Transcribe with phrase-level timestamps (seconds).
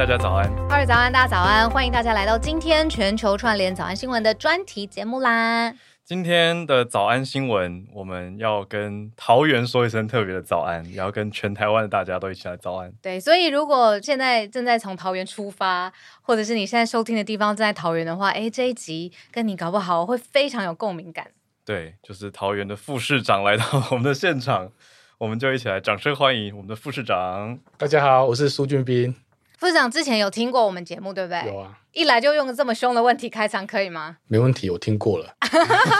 [0.00, 0.50] 大家早安。
[0.70, 5.74] 二早安，大家早安，欢迎大家来到今天全球串联早安新闻的专题节目啦。
[6.06, 12.90] 今天的早安新闻，我们要跟桃园说一声特别的早安，也要跟全台湾的大家都一起来早安。
[13.02, 21.26] 对，所以如果现在正在从桃园出发，或者是你现在收听的地方正在桃园的话，哎，这一集跟你搞不好会非常有共鸣感。
[21.62, 24.72] 对，就是桃园的副市长来到我们的现场。
[25.18, 27.58] 我们就一起来掌声欢迎我们的副市长。
[27.76, 29.14] 大家好，我是苏俊斌。
[29.60, 31.44] 副市长之前有听过我们节目，对不对？
[31.46, 31.78] 有啊。
[31.92, 34.16] 一来就用个这么凶的问题开场，可以吗？
[34.26, 35.34] 没问题，我听过了。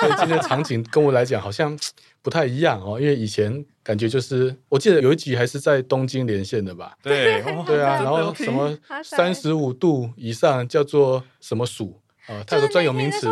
[0.00, 1.78] 所以今天的场景跟我来讲好像
[2.22, 6.94] 不太一样哦，因为以前感觉就是，我记得有一集还是在东京连线的吧？
[7.02, 7.96] 对，对啊。
[8.02, 8.74] 然后什么
[9.04, 12.00] 三十五度以上叫做什么暑？
[12.28, 13.26] 啊，它有个专有名词，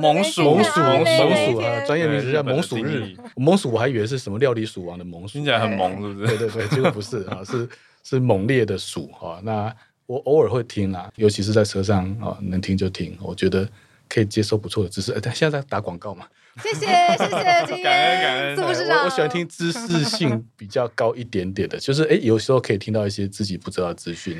[0.00, 1.84] 猛暑，猛暑，猛暑啊！
[1.86, 3.14] 专业名词叫猛暑日。
[3.36, 6.26] 猛暑我还以为是什么料理鼠王的猛暑，听起来很猛，是不是？
[6.26, 7.68] 对对对，结果不是啊，是
[8.08, 9.40] 是猛烈的数啊。
[9.42, 9.74] 那
[10.06, 13.68] 我偶尔会听啊，尤其是在车上啊，能听就听，我觉得
[14.08, 15.18] 可以接受不错的知识。
[15.22, 16.26] 但现在在打广告嘛。
[16.60, 18.98] 谢谢谢谢， 今天感恩感恩，是不是啊？
[18.98, 24.36] 我我喜欢听知识性比较高一点点的， 就是哎，有时候可以听到一些自己不知道的资讯。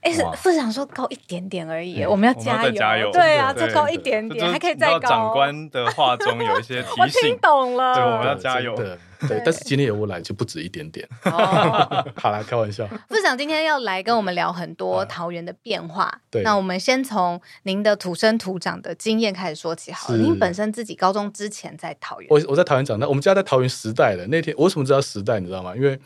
[0.00, 3.10] 哎，是副市长说高一点点而已，我们要加油，加油！
[3.10, 5.08] 对啊，就高一点点，还可以再高。
[5.08, 8.76] 长官的话中有一些提醒， 我听懂了，对，我们要加油。
[8.76, 11.08] 对，但是今天有我来就不止一点点。
[11.22, 12.86] 好啦，开玩笑。
[13.26, 16.20] 长今天要来跟我们聊很多桃园的变化。
[16.30, 20.18] 对，那我们先从您的土生土长的经验开始说起好了。
[20.18, 25.40] 您本身自己高中之前在桃园，我我在桃园长大，我们家在桃园时代的那天，我为什么知道时代？
[25.40, 25.74] 你知道吗？
[25.74, 25.98] 因为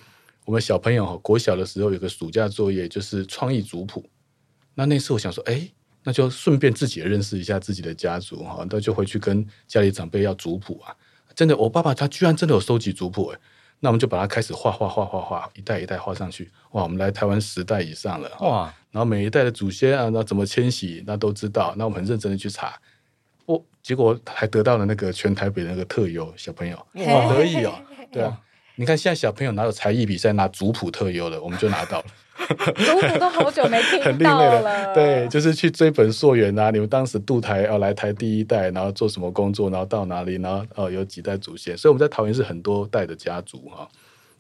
[0.47, 4.05] 我们小朋友哈，国小的时候有个暑假作业就是创意族谱。
[4.75, 5.69] 那那次我想说，哎，
[6.05, 10.97] 那就顺便自己也认识一下自己的家族哈，那就回去跟家里长辈要族谱啊。
[11.35, 13.39] 真的，我爸爸他居然真的有收集族谱哎，
[13.81, 16.51] 那我们就把它开始画画画画画，一代一代画上去。
[16.73, 18.73] 哇，我们来台湾十代以上了哇！
[18.91, 21.75] 然后每一代的祖先啊，那怎么迁徙，那都知道。
[21.79, 22.79] 那我们很认真的去查，
[23.47, 27.73] 我、哦、结果还得到了那个全台北的那个特优小朋友，好得意哦。
[28.13, 28.39] 对啊，
[28.77, 32.05] 你看现在小朋友哪有才艺比赛拿族谱特优的，我们就拿到了。
[32.49, 36.71] 族谱都好久没听到了，对，就是去追本溯源啊。
[36.71, 41.77] 你们当时渡台要来台第一代，然后做什么工作，然后到哪里，然后哦有几代祖先。
[41.77, 43.89] 所以我们在桃园是很多代的家族哈。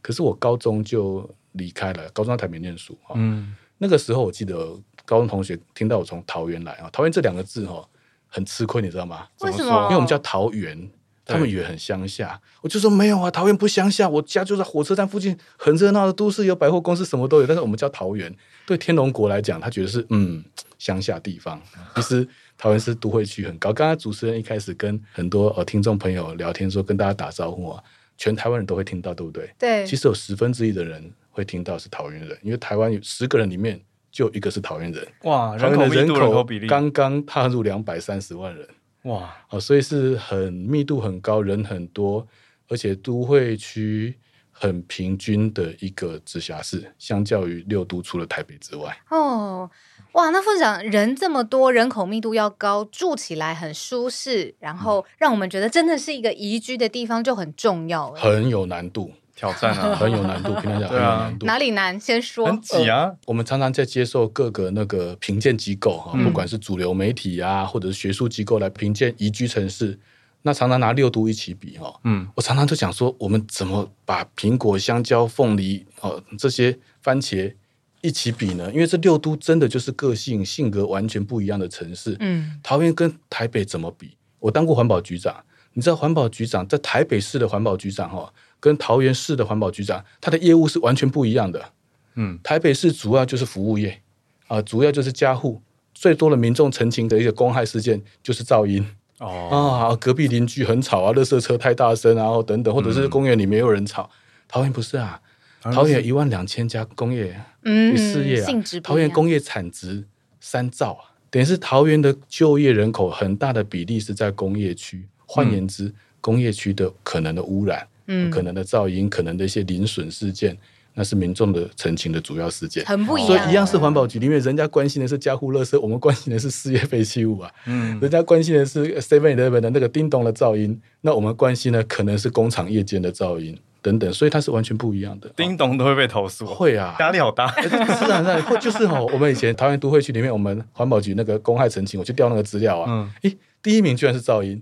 [0.02, 3.14] 可是我高中就离开了，高中在台北念书哈。
[3.16, 4.56] 嗯，那个时候我记得
[5.04, 7.86] 高中同学听到我从桃园来啊，桃园这两个字哈
[8.28, 9.26] 很吃亏，你知道吗？
[9.40, 9.82] 为什么？
[9.84, 10.90] 因为我们叫桃园。
[11.30, 17.46] 他们以为很乡下，我就说没有啊，桃园不乡下，我家就在火车站附近，很热闹的都市，有百货公司，什么都有。
[17.46, 18.34] 但是我们叫桃园，
[18.66, 20.44] 对天龙国来讲，他觉得是嗯
[20.78, 21.60] 乡下地方。
[21.96, 22.26] 其实
[22.58, 23.72] 桃园是都会区很高。
[23.72, 27.82] 刚刚主持人一开始跟很多呃听众朋友聊天说，跟大家打招呼啊，
[28.18, 29.48] 全台湾人都会听到，对不对？
[29.58, 29.86] 对。
[29.86, 33.80] 其实有十分之一的人会听到是桃园人，因为台湾有十个人里面
[34.10, 35.06] 就一个是桃园人。
[35.22, 38.66] 哇，桃园的人口刚刚踏入两百三十万人。
[39.04, 42.26] 哇，哦，所以是很密度很高，人很多，
[42.68, 44.14] 而且都会区
[44.50, 48.94] 很平均的一个直辖市，相较于六都除了台北之外。
[49.08, 49.70] 哦，
[50.12, 59.12] 哇，那副市长人这么多，人口密度要高，住起来很舒适，然后让我们觉得真的是一个宜居的地方，就很重要，很有难度。
[59.40, 60.52] 挑战啊， 很有难度。
[60.60, 61.98] 平常讲很有难度，哪里难？
[61.98, 62.44] 先说。
[62.46, 63.16] 很挤啊、呃！
[63.24, 69.98] 我们常常在接受各个那个评鉴机构哈，不管是主流媒体啊，或者是学术机构来评鉴宜居城市，
[70.42, 71.98] 那常常拿六都一起比哈。
[72.04, 77.54] 嗯，我常常就想说，我们怎么把苹果、香蕉、凤梨哦这些番茄
[78.02, 78.70] 一起比呢？
[78.74, 82.14] 因为这六都真的就是个性、性格完全不一样的城市。
[82.20, 84.18] 嗯，桃园跟台北怎么比？
[84.38, 85.34] 我当过环保局长，
[85.72, 88.30] 你知道环保局长在台北市的环保局长哈。
[88.60, 91.72] 跟桃园市的环保局长，他的业务是完全不一样的。
[92.14, 94.00] 嗯，台北市主要就是服务业
[94.46, 95.60] 啊，主要就是家户，
[95.94, 98.86] 最多的民众陈情的一个公害事件就是噪音
[99.18, 104.02] 哦啊，隔壁邻居很吵啊，垃圾车太大声，然后等等，或者是公园里没有人吵。
[104.12, 104.16] 嗯、
[104.48, 105.20] 桃园不是啊，
[105.62, 108.52] 桃园一万两千家工业嗯事业啊，
[108.82, 110.04] 桃园工业产值
[110.40, 115.06] 三兆啊，等于是桃园的就业人口很大的比例是在工业区。
[115.32, 117.86] 换言之，嗯、工业区的可能的污染。
[118.30, 120.56] 可能的噪音，可能的一些零损事件，
[120.94, 123.28] 那是民众的陈情的主要事件，很不一样。
[123.28, 127.50] 所以一样是环保局因为，人家关心的是家户垃圾，我们关心的是事业废弃物啊。
[127.66, 135.30] 嗯，人家关心的是 Seven Eleven 的那个叮咚的噪音，那我们关心的可能是工厂夜间的噪音等等，所以它是完全不一样的。
[135.36, 136.44] 叮咚都会被投诉？
[136.44, 137.48] 会啊，压力好大。
[137.62, 137.68] 是
[138.10, 142.86] 啊，那会就是哦，我们以前桃园都会区里面，我们环保局那个公害陈情，我去调那个资料啊。
[142.88, 144.60] 嗯，诶，第一名居然是噪音，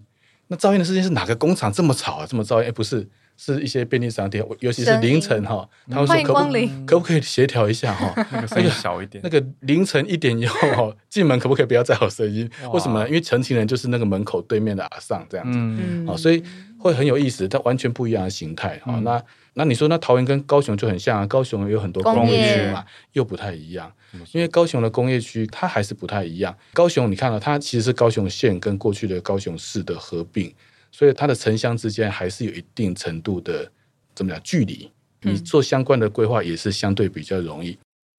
[0.49, 2.67] 那噪音的事情是哪个工厂这么吵啊，这么噪音？
[2.67, 3.09] 诶，不是。
[3.41, 6.53] 是一些便利商店，尤其是凌晨哈，他们说可不
[6.85, 12.51] 可不可以协调一下哈， 那个声音小一点，那个凌晨一点以后 进门可不可以不要再有声音？
[12.73, 13.07] 为什么？
[13.07, 16.43] 因为成情人就是那个门口对面的阿尚这样子，嗯，所以
[16.81, 18.99] 会很有意思，它完全不一样的形态啊。
[19.05, 19.23] 那
[19.55, 23.93] 那你说那桃园跟高雄就很像啊，高雄有很多工业区嘛，又不太一样，
[24.33, 26.53] 因为高雄的工业区它还是不太一样。
[26.73, 30.53] 高雄你看到它其实是高雄县跟过去的高雄市的合并。
[30.91, 33.71] 所以它的城乡之间还是有一定程度的
[34.15, 34.91] 怎么讲距离，
[35.23, 37.79] 你做相关的规划也是相对比较容易。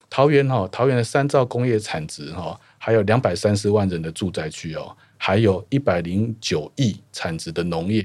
[0.09, 8.01] 桃园哈，桃园的三兆工业产值哈，还有两百三十万人的住宅区哦，还有一百零九亿产值的农业，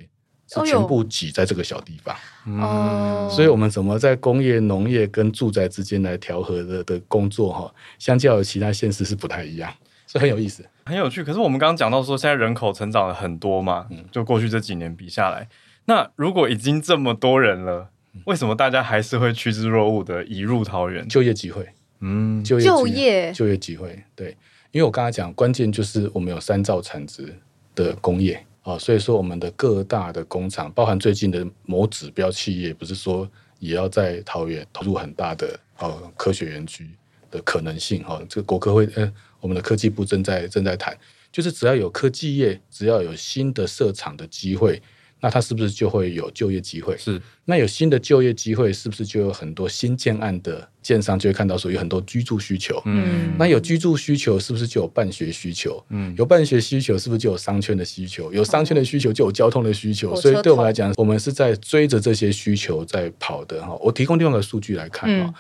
[0.49, 2.15] 是全部挤在这个小地方。
[2.61, 9.75] 哦，所以我们怎么在工业、农业跟住宅之间来调和的的工作哈，相较于其他县市是不太一样。
[10.07, 11.25] 这很有意思，很有趣。
[11.25, 15.49] 可是我们刚刚讲到说，现在人口成长了很多嘛，嗯，就过去这几年比下来，
[15.87, 17.91] 那如果已经这么多人了，
[18.27, 21.07] 为什么大家还是会趋之若鹜的移入桃园？
[21.09, 21.69] 就业机会，
[22.01, 24.37] 嗯，就业，就业，就业机会，对，
[24.71, 27.35] 因为我刚才讲，关键就是我们有三兆产值
[27.75, 33.29] 的工业啊，所以说我们的各大的工厂，包含最近的某指标企业，不是说
[33.59, 36.89] 也要在桃园投入很大的哦科学园区
[37.35, 39.13] 的可能性哈，这个国科会呃。
[39.41, 40.97] 我们的科技部正在正在谈，
[41.31, 44.81] 就是只要有科技业，只要有新的设厂的机会，
[45.21, 46.97] 那它是不是就会有就业机会？
[46.97, 47.21] 是。
[47.45, 52.81] 那有新的就业机会，是不是就有很多新建案的建商就会看到说有很多居住需求？
[52.87, 53.35] 嗯。
[53.39, 55.85] 那有居住需求，是不是就有办学需求？
[55.91, 56.15] 嗯。
[56.17, 58.33] 有办学需求，是不是就有商圈的需求？
[58.33, 60.17] 有商圈的需求，就有交通的需求。
[60.17, 63.77] 所以对我们来讲，我们是在追着这些需求在跑的哈。
[63.83, 65.35] 我提供另外一个数据来看哈，嗯、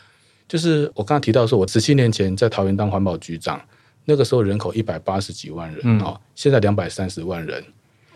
[0.49, 3.61] 就是我刚刚提到说，我十七年前在桃园当环保局长。
[4.06, 7.64] 那个时候人口一百八十几万人哦，嗯、现在两百三十万人，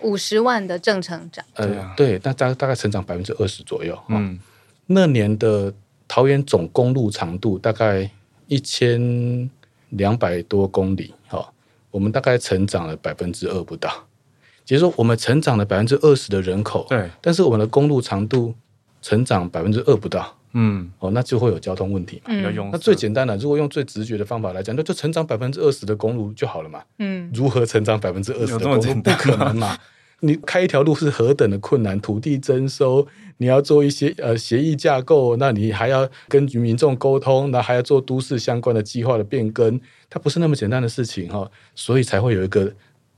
[0.02, 1.42] 五十万的正成长。
[1.54, 3.98] 呃，对，那大大概成长百分之二十左右。
[4.08, 4.38] 嗯、哦，
[4.84, 5.72] 那年的
[6.06, 8.10] 桃园总公路长度大概
[8.48, 9.50] 一千
[9.88, 11.48] 两百多公里，哈、哦，
[11.90, 13.90] 我们大概成长了百分之二不到。
[14.66, 18.54] 也就是说，我们成长了百分之二十的人口，对，但是我们的公路长度
[19.00, 20.36] 成长百分之二不到。
[20.60, 22.25] 嗯，哦，那就会有交通问题嘛。
[22.31, 26.82] 嗯，那最简单的，如果用最直觉的方法来讲，那就成长百分之二十的公路就好了嘛。
[26.99, 28.94] 嗯，如何成长百分之二十的公路？
[29.02, 29.78] 不可能嘛！
[30.20, 33.06] 你开一条路是何等的困难，土地征收，
[33.37, 39.81] 你要做一些呃协议架构，那你还要跟民众沟通，那还要做都市相关的计划的变更，
[40.11, 41.49] 它不是那么简单的事情哈。
[41.76, 42.69] 所以才会有一个，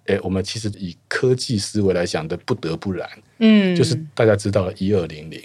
[0.04, 3.08] 哎，我们其实以科技思维来讲的，不得不然。
[3.38, 5.40] 嗯，就是大家知道了一二零零。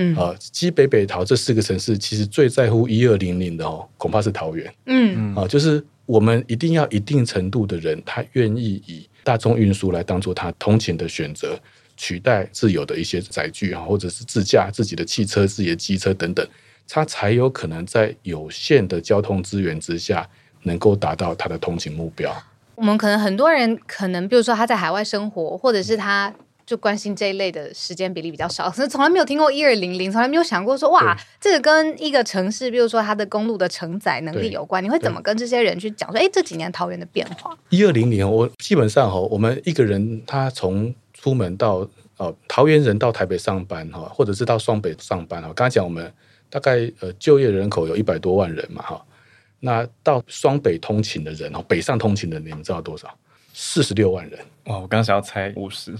[0.00, 4.72] 嗯，啊，基北北桃这四个城市，其实最在乎一二零零的哦，恐怕是桃园。
[4.86, 11.58] 嗯，啊，就是我们一定要一定程度的人，他愿意以大众运输来当做他通勤的选择，
[11.96, 16.46] 取代自有的一些载具啊，或者是自驾自己的汽车、自己的机车等等，
[16.88, 20.24] 他才有可能在有限的交通资源之下，
[20.62, 22.32] 能够达到他的通勤目标。
[22.76, 26.32] 我们可能很多人可能，比如说他在海外生活，或者是他。
[26.68, 34.84] 就关心这一类的时间比例比较少，可 是从来没有听过一二零零，从来没有想过说哇，这个跟一个城市，比如说它的公路的承载能力有关。
[34.84, 37.56] 你会怎么跟这些人去讲说，哎，这几年桃园的变化？
[37.70, 46.12] 一二零零，我基本上哈，我们一个人他从出门到哦桃园人到台北上班哈，或者是到双北上班哈，刚才讲我们
[46.50, 49.02] 大概呃就业人口有一百多万人嘛哈，
[49.60, 53.08] 那到双北通勤的人哦，北上通勤的人，你们知道多少？
[53.54, 54.78] 四十六万人哇！
[54.78, 55.92] 我刚想要猜五十。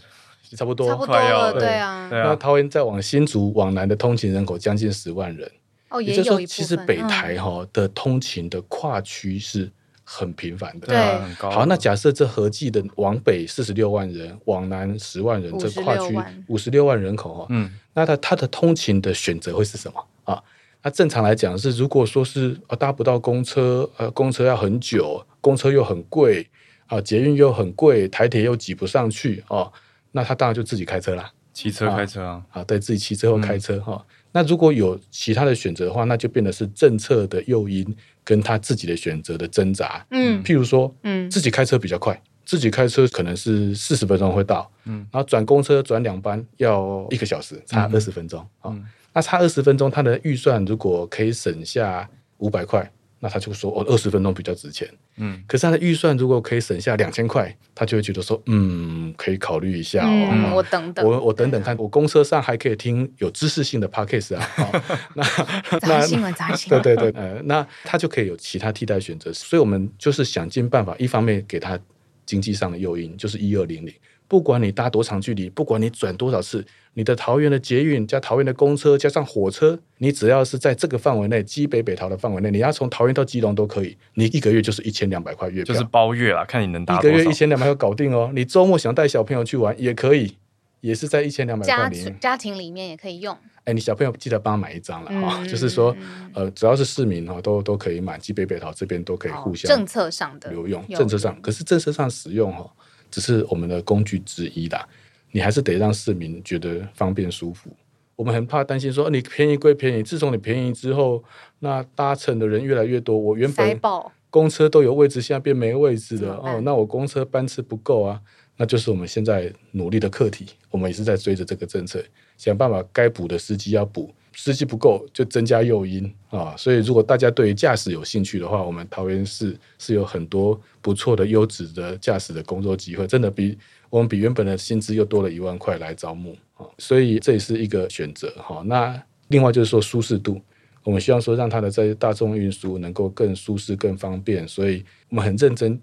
[0.56, 2.08] 差不多，差不多了，对啊。
[2.10, 5.50] 那桃园再往新竹往南的通勤人口将近十万人，
[5.90, 9.70] 哦，也就是说，其实北台哈的通勤的跨区是
[10.04, 11.50] 很频繁的，对，很高。
[11.50, 20.42] 好，那假设这合计的往北四十六万人，往南十万人，这跨区五十六万人口哈，嗯，那他他的通勤的选择会是什么啊？
[20.82, 26.48] 那正常来讲是，如果说是呃搭不到公车，呃，公车要很久，公车又很贵
[26.86, 29.70] 啊，捷运又很贵，台铁又挤不上去啊。
[30.12, 34.04] 那他当然就自己开车啦，骑车开车啊，啊，对自己骑车或开车哈。
[34.08, 40.04] 嗯、那如果有其他的选择的话，那就变得是政策的诱因跟他自己的选择的挣扎。
[40.10, 48.74] 嗯，譬如说，嗯，自己开车比较快，自己开车可能是四十分钟会到，嗯，然后转公车转两班要一个小时，差二十分钟啊。
[49.12, 52.90] 那差二十分钟，他的预算如果可以省下五百块。
[53.20, 54.88] 那他就说，哦，二十分钟比较值钱。
[55.16, 60.28] 嗯，可是他的预算如果可以省下两千块，他就会觉得说，嗯，可以考虑一下哦。
[60.30, 64.48] 嗯、我等等，我我等等看，我公车上还可以听有知识性的 podcast 啊。
[65.14, 66.80] 那杂新闻， 杂新闻。
[66.82, 69.32] 对对对，呃，那他就可以有其他替代选择。
[69.32, 71.78] 所以我们就是想尽办法，一方面给他
[72.24, 73.92] 经济上的诱因，就是一二零零。
[74.28, 83.96] 不管你搭多长距离，不管你转多少次，你的桃园的捷运加桃园的公车加上火车，你只要是在这个范围内，基北北桃的范围内，你要从桃园到基隆都可以。
[84.14, 88.30] 你一个月就是一千两百块月票，就是包月啦，看你能搭一个月一千两百块搞定哦。
[88.34, 90.36] 你周末想带小朋友去玩也可以，
[90.82, 92.20] 也是在一千两百块里面。
[92.20, 93.34] 家庭里面也可以用。
[93.64, 95.94] 哎，你小朋友记得帮他买一张了哈，嗯、就是说，
[96.34, 102.70] 呃，只要是市民哈，都都可以买，基北北桃这边都可以互相政策上的有用，政策上，可是政策上使用哈。
[103.10, 104.86] 只是我们的工具之一啦，
[105.32, 107.70] 你还是得让市民觉得方便舒服。
[108.16, 111.22] 我们很怕担心说，你便宜归便宜，自从你便宜之后，
[111.60, 113.80] 那搭乘的人越来越多，我原本
[114.28, 118.20] 公车都有位置，现在变没位置了哦，那我公车班次不够啊，
[118.56, 120.46] 那就是我们现在努力的课题。
[120.70, 122.04] 我们也是在追着这个政策，
[122.36, 124.12] 想办法该补的司机要补。
[124.34, 133.58] 司机不够就增加诱因啊，所以如果大家对于驾驶有兴趣的话，我们桃园市是有很多不错的优质的驾驶的工作机会，真的比
[133.90, 138.62] 我们比原本的薪资又多了一万块来招募啊，所以这也是一个选择哈。
[138.64, 140.40] 那另外就是说舒适度，
[140.84, 145.80] 我们希望说让它的在大众运输能够更舒适、更方便，所以我们很认真。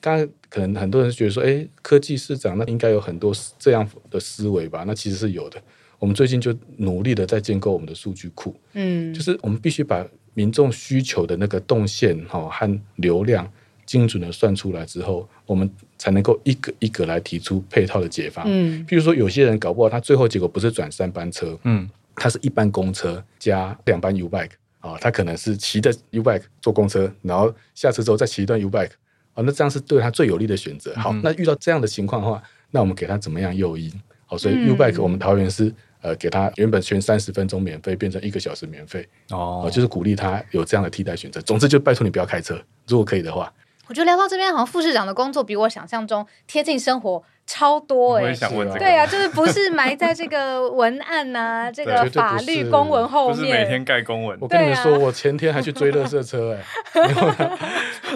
[0.00, 4.82] 刚才可能很多人觉得说，哎，科技市长那应该有很多这样的思维吧？
[4.86, 5.62] 那其实是有的。
[5.98, 13.50] 我们最近就努力的在建构我们的数据库，嗯，就是我们必须把民众需求的那个动线哈和流量
[13.86, 18.44] 精准的算出来之后，我们才能够一个一个来提出配套的解方。
[18.48, 28.90] 嗯，比如说有些人搞不好他最后结果不是转三班车，嗯，他是一班公车加两班 U bike 啊，他可能是骑着 U bike 坐公车，然后下车之后再骑一段 U bike
[29.34, 30.94] 啊，那这样是对他最有利的选择。
[30.96, 33.92] 好，那遇到这样的情况的话，那我们给他怎么样诱因？
[34.26, 35.72] 好，所以 U bike 我们桃园是。
[36.04, 41.40] 呃，给他原本全三十分钟免费，变成一个小时免费哦、呃，就是鼓励他有这样的替代选择。
[41.40, 43.50] 总之，就拜托你不要开车，如果可以的话。
[43.86, 48.24] 我觉得聊到这边，好像副市长的工作比我想象中贴近生活超多哎、欸。
[48.24, 48.78] 我也想问这个。
[48.78, 54.36] 对啊，就是不是埋在这个文案呐、 啊，这个法律公文后面，不是每天盖公文。
[54.40, 57.58] 我跟你们说，我前天还去追垃圾车哎、 欸。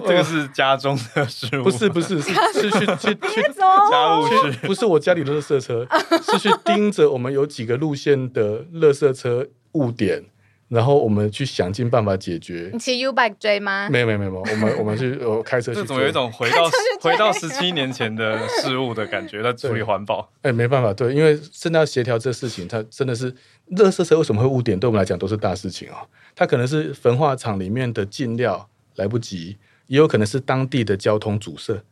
[0.06, 5.86] 这个是家中的事物，不是不是是 是去去去家务事，不是我家里的垃圾车，
[6.22, 10.24] 是去盯着我们有几个路线的垃圾车误点，
[10.68, 12.70] 然后我们去想尽办法解决。
[12.72, 13.88] 你骑 U bike 追吗？
[13.90, 15.80] 没有没有没有，我们 我们去我开车去。
[15.80, 16.70] 这怎么有一种回到
[17.00, 19.42] 回到十七年前的事物的感觉？
[19.42, 20.30] 在处理环保。
[20.42, 23.32] 哎，没办法，对，因为真的要协调这事情，它真的是
[23.72, 24.78] 垃圾车为什么会误点？
[24.78, 26.06] 对我们来讲都是大事情啊、哦。
[26.36, 29.56] 它可能是焚化厂里面的进料来不及。
[29.88, 31.82] 也有可能是当地的交通阻塞，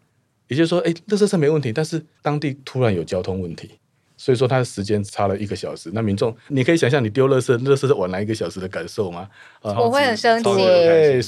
[0.49, 3.71] 也就是说，哎，垃圾车没问题，但是当地突然有交通问题。
[4.17, 5.91] 所以说，它的时间差了一个小时。
[5.93, 9.29] 那民众，你可以想象你丢垃圾，垃圾是晚来一个小时的感受吗？
[9.63, 10.49] 我会很生气，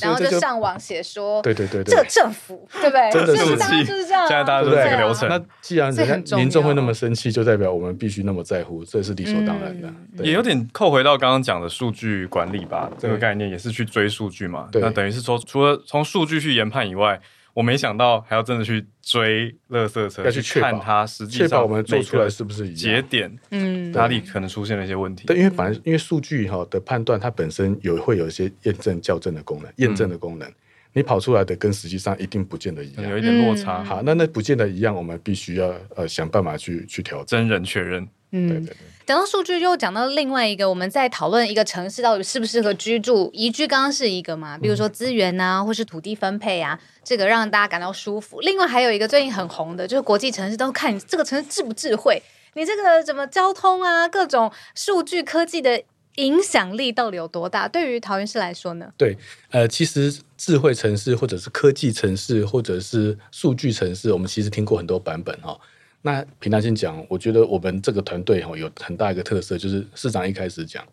[0.00, 3.10] 然后就上网写说，对对对对，这政府对不对？
[3.12, 5.28] 真的是大家就是这样，现在大家都是这个流程。
[5.28, 9.92] 那既然人家民众会那么生气，就代表我们必须那么在乎，这是理所当然的。
[10.24, 14.68] 也有点扣回到刚刚讲的数据管理吧，这个概念也是去追数据嘛。
[14.72, 17.20] 那等于是说，除了从数据去研判以外。
[17.54, 25.26] 我没想到还要真的去追垃圾车，要去看它实际上确保我们做出来是不是节点，嗯，哪里可能出现了一些问题？
[25.26, 30.48] 对，因为反正因为数据哈的判断，它本身有会有一些验证校正的功能，验证的功能，
[30.92, 33.82] 你跑出来的跟实际上一定不见得一样，有一点落差。
[33.82, 38.06] 好，那那不见得一样，我们必须要呃想办法去去调整，真人确认。
[38.30, 38.76] 嗯，对对对。
[39.08, 48.40] 讲到数据，又讲到另外一个，我们在讨论一个城市到底适不适合居住，宜居刚刚是一个嘛，比如说资源啊，或是土地分配啊，这个让大家感到舒服。
[48.40, 52.22] 另外还有一个最近很红的，就是国际城市都看你这个城市智不智慧，
[52.52, 55.82] 你这个什么交通啊，各种数据科技的
[56.16, 57.66] 影响力到底有多大？
[57.66, 58.92] 对于桃园市来说呢？
[58.98, 59.16] 对，
[59.52, 65.60] 呃，其实智慧城市或者是科技城市或者是数据城市，我们其实听过很多版本哈、哦。
[66.02, 70.84] 那凭良心讲，我觉得我们这个团队哈有很大一个特色，就是市长一开始讲，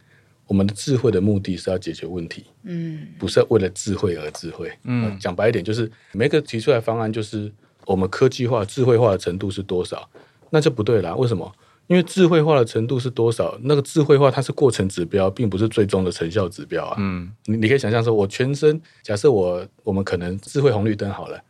[0.48, 7.52] 我们的智慧的目的是要解决问题，嗯，不是为了智慧而智慧，嗯，讲白一点就是每个提出来方案就是
[7.86, 10.10] 我们科技化、智慧化的程度是多少，
[10.50, 11.16] 那就不对啦。
[11.16, 11.52] 为什么？
[11.88, 16.96] 因为智慧化的程度是多少，那个智慧化它是过程指标，并不是最终的成效指标啊。
[16.98, 21.44] 嗯，你你可以想象说，我全身假设我我们可能智慧红绿灯好了，好。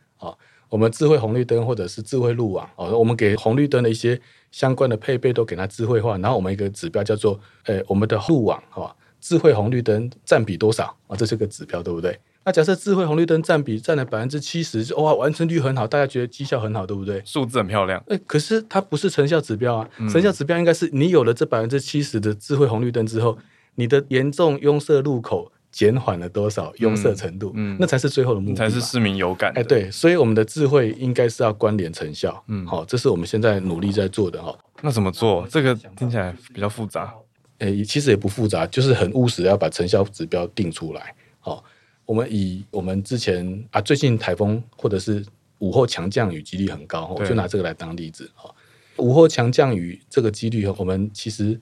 [0.68, 4.20] 我们智慧红绿灯或者是智慧路网哦，我们给红绿灯的一些
[4.50, 11.16] 相关的配备都给它智慧化，然后我们一个指标叫做，诶，我们的路网哈，智慧红绿灯占比多少啊？
[11.16, 12.18] 这是个指标，对不对？
[12.44, 17.22] 那假设智慧红绿灯占比占了百分之七十，哇，完成率很好，大家觉得绩效很好，对不对？
[17.24, 23.38] 数字很漂亮，诶，可是它不是成效指标啊，成效指标应该是你有了这百分之七十的智慧红绿灯之后，
[23.76, 25.52] 你的严重拥塞路口。
[25.76, 29.52] 减缓了多少壅塞程度，嗯，那才是最后的目的，才是市民有感。
[29.54, 34.58] 哎，对，所以我们的智慧应该是要关联成效，嗯，好，这是我们现在努力在做的哈。
[34.80, 35.46] 那怎么做？
[35.50, 37.12] 这个听起来比较复杂。
[37.58, 41.14] 哎，其实也不复杂，就是很务实，要把成效指标定出来。
[41.40, 41.62] 好，
[42.06, 45.22] 我们以我们之前啊，最近台风或者是
[45.58, 48.50] 午后强降雨几率很高，我就拿这个来当例子哈。
[48.96, 51.60] 午后强降雨这个几率，我们其实。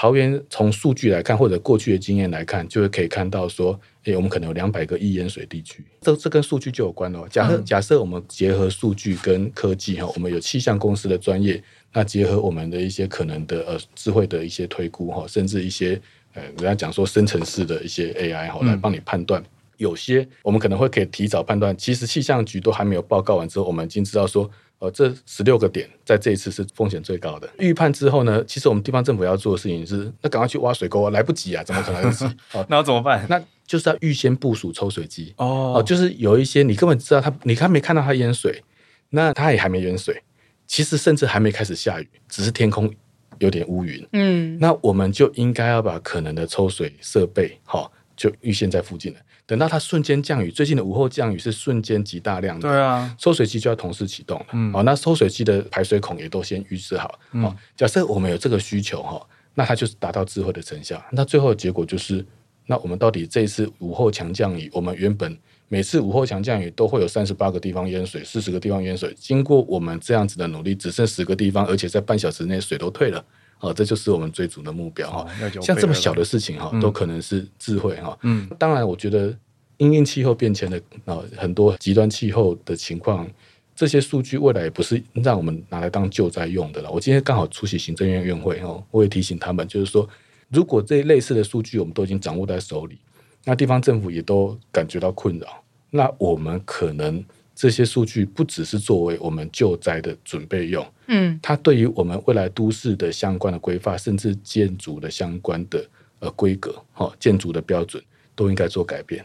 [0.00, 7.26] 桃园从数据来看，或者过去的经验来看，就会可以看到说，诶，我们可能有两百个易淹水地区，这这跟数据就有关哦。
[7.28, 16.00] 假设、嗯、假设我们结合数据跟科技哈，我们有气象公司的专业，那结合我们的一些可能的呃智慧的一些推估哈，甚至一些
[16.32, 24.50] 呃人家讲说生成式的一些 AI 哈，来帮你判断，嗯、有些我们可能会可以提早判断，其实气象局都还没有报告完之后，我们已经知道说。
[24.80, 27.48] 呃，这十六个点在这一次是风险最高的。
[27.58, 32.24] 预判之后呢，其实我们地方政府要做的事情是，那赶快去挖水沟啊，来不及啊，怎么可能来得及？
[32.52, 33.26] 哦，那要怎么办？
[33.28, 38.62] 那就是要预先部署抽水机哦，哦，就是有一些你根本知道它，你看没看到它淹水，
[39.10, 40.22] 那它也还没淹水，
[40.66, 42.90] 其实甚至还没开始下雨，只是天空
[43.38, 44.08] 有点乌云。
[44.14, 49.20] 嗯，那我们就应该要把可能的抽水设备，好、哦，就预先在附近了。
[49.46, 54.46] 等到它瞬间降雨，最近的午后降雨是瞬间极大量的，对啊，抽水机就要同时启动了。
[54.52, 57.18] 嗯，哦，那抽水机的排水孔也都先预设好。
[57.32, 61.02] 嗯、哦，假设我们有这个需求哈，那它就是达到智慧的成效。
[61.10, 62.22] 那最后的结果就是，
[62.66, 65.34] 那我们到底这一次午后强降雨，我们原本
[65.68, 73.24] 每次午后强降雨都会有三十八个地方淹水，四十个地方淹水，经过我们这样子的努力，只剩十个地方，而且在半小时内水都退了。
[73.60, 75.26] 哦，这就是我们追逐的目标哈。
[75.60, 78.18] 像这么小的事情哈，都可能是智慧哈。
[78.22, 79.36] 嗯，当然，我觉得
[79.76, 83.28] 因应气候变迁的啊，很多极端气候的情况，
[83.76, 86.90] 这些数据未来也不是让我们拿来当救灾用的了。
[86.90, 90.08] 我今天刚好出席行政院院会哦，我也提醒他们，就是说，
[90.48, 92.98] 如果这类似的数据我们都已经掌握在手里，
[93.44, 97.24] 那地方政府也都感觉到困扰，那我们可能。
[97.60, 105.86] 这些数据不只是作为我们救灾的准备用，嗯，它对于我们未来都市的相关的规划，甚至建筑的相关的
[106.20, 108.02] 呃规格，哈，建筑的标准
[108.34, 109.22] 都应该做改变。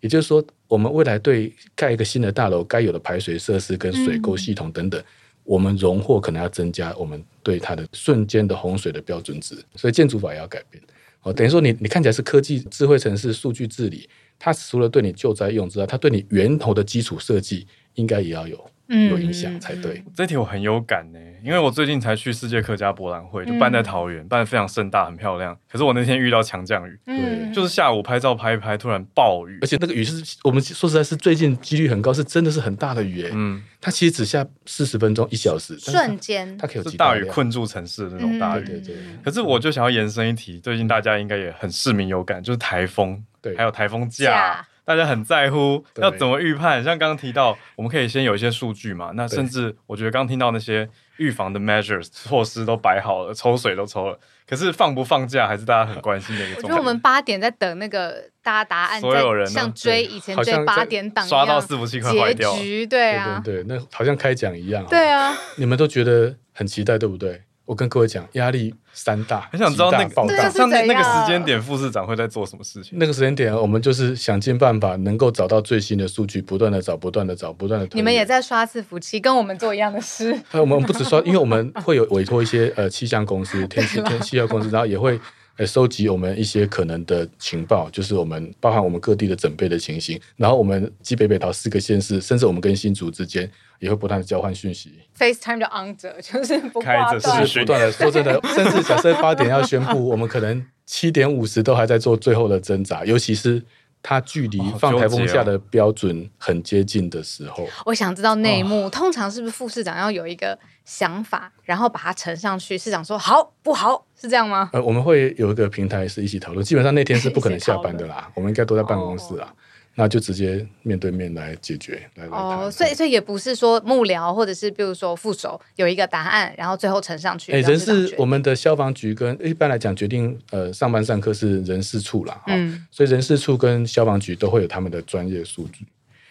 [0.00, 5.04] 也就是说，我们未来对盖一个新的大楼该有的排水设施跟水沟系统等等，嗯、
[5.44, 10.82] 我们荣获可能要增加我们对它的瞬间的洪水的标准值，所以建筑法也要改变。
[11.22, 14.06] 哦，等于说你你看起来是科技、智慧城市、数据治理。
[14.40, 20.02] 它除了对你救灾用之外，它对你源头的基础设计应该也要有有影响才对。
[20.16, 25.56] 这题我很有感呢，因为我最近才去世界客家博览会，就办在桃园，办的非常盛大，很漂亮。
[25.70, 33.28] 可是我那天遇到强降雨，对，就是下午拍照拍一拍，突然暴雨，而且那个雨是我们说实在是最近几率很高，是真的是很大的雨。
[33.32, 38.64] 嗯，它其实只下四十分钟一小时，瞬间它可以有大雨困住城市的那种大雨。
[38.64, 38.96] 对对。
[39.22, 43.22] 可是我就想要延伸一题，最近大家应该也很市民有感，就是台风。
[43.42, 46.82] 对，还有台风假，大家很在乎要怎么预判。
[46.82, 49.12] 像刚刚提到，我们可以先有一些数据嘛。
[49.14, 54.18] 那甚至我觉得刚听到那些预防的 measures 措施都摆好了，抽水都抽了。
[54.46, 56.56] 可是放不放假还是大家很关心的一个。
[56.56, 62.52] 我觉得我们八点在等那个大家答案，所有人像追以前追八点档刷到伺服器快坏掉。
[62.56, 64.84] 结局对啊，对对对，那好像开奖一样。
[64.86, 67.42] 对啊，你们都觉得很期待，对不对？
[67.70, 72.98] 我跟各位讲，压力山大，很想知道那个像那那个时间点，副市长会在做什么事情？
[72.98, 77.86] 那个时间点，我们就是想尽办法，能够找到最新的数据，不断的找，不断的找，不断的。
[77.92, 80.36] 你们也在刷伺服器，跟我们做一样的事。
[80.50, 85.16] 我们不止刷，因为我们 会有委托一些呃气象公司、天气天气象公司，然后也会
[85.56, 93.50] 呃收集我们一些可能的情报，就是我们包含我们各地的准备的情形，然后我们基北北桃四个县市，甚至我们跟新竹之间。
[93.80, 97.90] 也会不断的交换讯息，FaceTime 就 on 着，就是不开着，就是不断的。
[97.90, 103.62] 说真的， 甚至假设八点要宣布，我们可能七点五十都还在做最后的挣扎，尤其是
[104.02, 107.64] 它距离放台风下的标准很接近的时候。
[107.64, 114.70] 哦、我想知道内幕，哦、通常是不是副市长要有一个想法，然后把它呈上去，市长说好不好，是这样吗？
[114.72, 119.52] 呃，我们会有一个平台是一起讨论，基本上那天是不可能下班的啦， 我们应该都在办公室啦。
[119.96, 127.52] 哦那就直接面对面来解决，来来哦，所以所以也不是说幕僚或者是比如说副手有一个答案，然后最后呈上去。
[127.52, 135.84] 哎，人事我们的消防局跟一般来讲决定呃上班上课是人事处啦，嗯、哦，所以人事处跟消防局都会有他们的专业数据。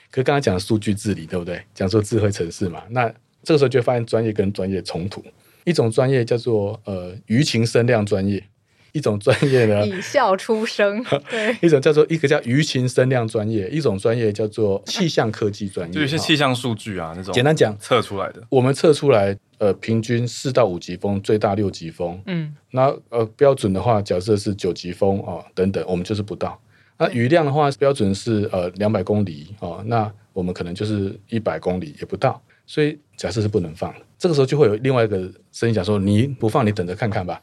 [0.10, 1.62] 可是刚才讲数据治理对不对？
[1.76, 3.08] 讲说智慧城市嘛，那
[3.44, 5.24] 这个时候就发现专业跟专业冲突，
[5.66, 8.44] 一种专业叫做呃舆情声量专业。
[8.92, 11.04] 一种专业呢，以笑出声。
[11.30, 17.34] 对，一种叫做一个叫舆情声量专业，一种专业叫做气象科技专业，就有些气象数据啊那种。
[17.34, 18.42] 简单讲，测出来的。
[18.50, 22.22] 我们测出来，呃，平均四到五级风，最大六级风。
[22.26, 26.60] 嗯，那呃标准的话，假设是九级风哦等等，我们就是不到。
[26.98, 34.00] 那雨量的话，标准是呃两百公里哦，那我们可能就是一百公里也不到，所以假设是不能放的。
[34.18, 37.42] 这个时候就会有另外一个声音讲说：你不放，你等着看看吧。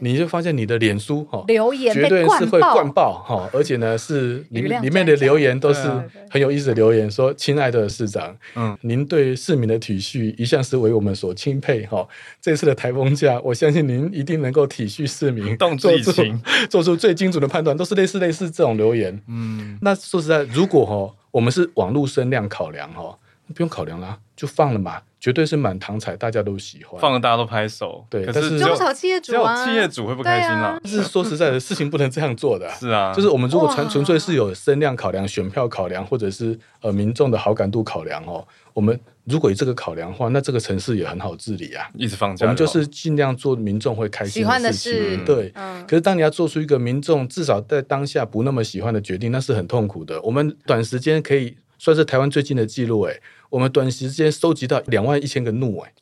[0.00, 5.88] 你就发现你的脸书哈留言绝对是会灌爆哈，而且呢是里里面的留言都是
[6.30, 12.06] 很有意思的留言，说亲爱的市长，嗯，您对市民的体恤一向是为我们所钦佩哈。
[12.40, 19.20] 这次的台风假，我相信您一定能够体恤市民，动之以情，做出最精准的判断，都是类似类似这种留言。
[19.28, 23.18] 嗯，那说实在，如果哈我们是网络声量考量哈，
[23.54, 25.00] 不用考量啦，就放了嘛。
[25.18, 28.06] 绝对是满堂彩，大家都喜欢，放了大家都拍手。
[28.08, 30.78] 对，可是中小企业主啊，企业主会不开心啊。
[30.80, 32.70] 但是说实在的，事情不能这样做的。
[32.78, 41.88] 是啊，就是我们如果纯纯粹是有声量考量、选票考量，或者是呃民众的好感度考量哦，我们如果以这个考量的话，那这个城市也很好治理啊。
[41.94, 45.24] 一直放假，我们就是尽量做民众会开心的事情。
[45.24, 45.84] 对，嗯。
[45.88, 50.22] 可是当你要做出一个民众至少在当下不那么喜欢的决定，那是很痛苦的。
[50.22, 53.16] 我们短时间可以算是台湾最近的记录，哎。
[53.48, 55.92] 我们短时间收集到两万一千个怒哎，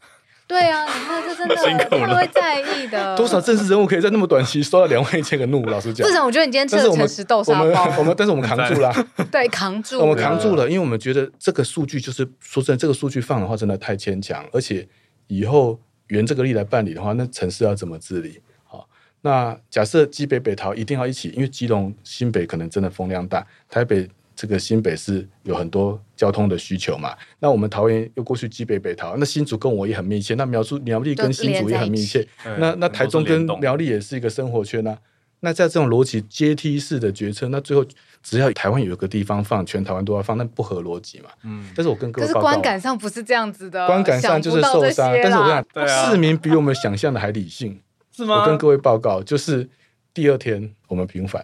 [0.46, 3.14] 对啊，你看这真的他们会在意的。
[3.18, 5.64] 多少正式人物可以在那么短期收到两万一千个怒？
[5.68, 8.90] 老实讲，至少我觉得你今天吃的诚实豆沙包，我们，我们但是我们扛住了，
[9.30, 14.88] 对，扛住，我们扛住了，因为我们觉得这个数据就是说真的，这个数据放的话真的太牵强，而且
[15.26, 18.40] 以后原这个例来办理的话，那城市要怎么治理？
[18.64, 18.88] 好，
[19.20, 24.08] 那假设基北北桃一定要一起，因为基隆新北可能真的风量大，台北。
[24.44, 32.28] 这个新北市有很多交通的需求嘛，那我们桃园又过去基北北桃，那新竹跟我也很密切，那苗栗苗栗跟新竹也很密切，
[32.58, 34.98] 那那台中跟苗栗也是一个生活圈啊。
[35.40, 37.82] 那在这种逻辑阶梯式的决策，那最后
[38.22, 41.30] 只要台湾有一个地方放，全台湾都要放，那不合逻辑嘛。
[41.44, 45.10] 嗯，但是我跟各位报告，可是观感上不是这样子的，观感上就是受伤。
[45.22, 47.80] 但是我跟你讲， 市民比我们想象的还理性，
[48.14, 48.42] 是吗？
[48.42, 49.66] 我跟各位报告，就是
[50.12, 51.42] 第二天我们平反。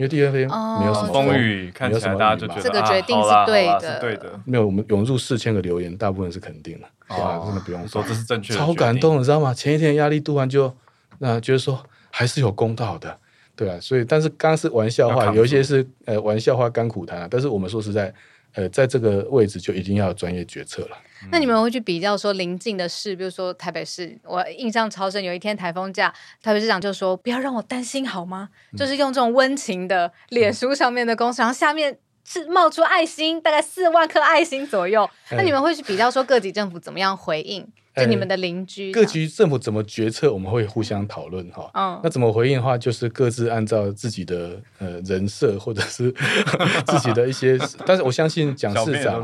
[0.00, 4.40] 因为第二天没有什么风，风雨，看起来大家就觉得这个决定是对的，是对的。
[4.46, 6.86] 没有，我们涌入四千个留言，大部分是肯定的，
[7.22, 9.52] 哇，真的不用说，这是正确的，超感动，你知道吗？
[9.52, 10.74] 前一天压力度完就
[11.18, 11.78] 那觉得说
[12.10, 13.14] 还是有公道的，
[13.54, 13.76] 对啊。
[13.78, 17.28] 所以，但是刚刚是玩笑话，有一些是呃玩笑话甘苦谈啊。
[17.30, 18.10] 但是我们说实在，
[18.54, 20.98] 呃，在这个位置就一定要有专业决策了。
[21.30, 25.22] 那你们会去比较说邻近的市，比如说台北市，我印象超深。
[25.22, 35.08] 有一天台风假，台北市长就说：“不要让我担心好吗？”嗯、就是用这种温情的脸书上面的公司，然后下面是冒出爱心，大概四万颗爱心左右。
[35.30, 37.68] 嗯、那你们会去比较说各级政府怎么样回应？
[38.00, 41.70] 就你们的邻居，各局政府怎么决策，我们会互相讨论哈。
[41.74, 46.12] 嗯，那怎么回应的话，就是各自按照自己的呃人设或者是
[46.86, 49.22] 自己的一些， 但是我相信蒋市长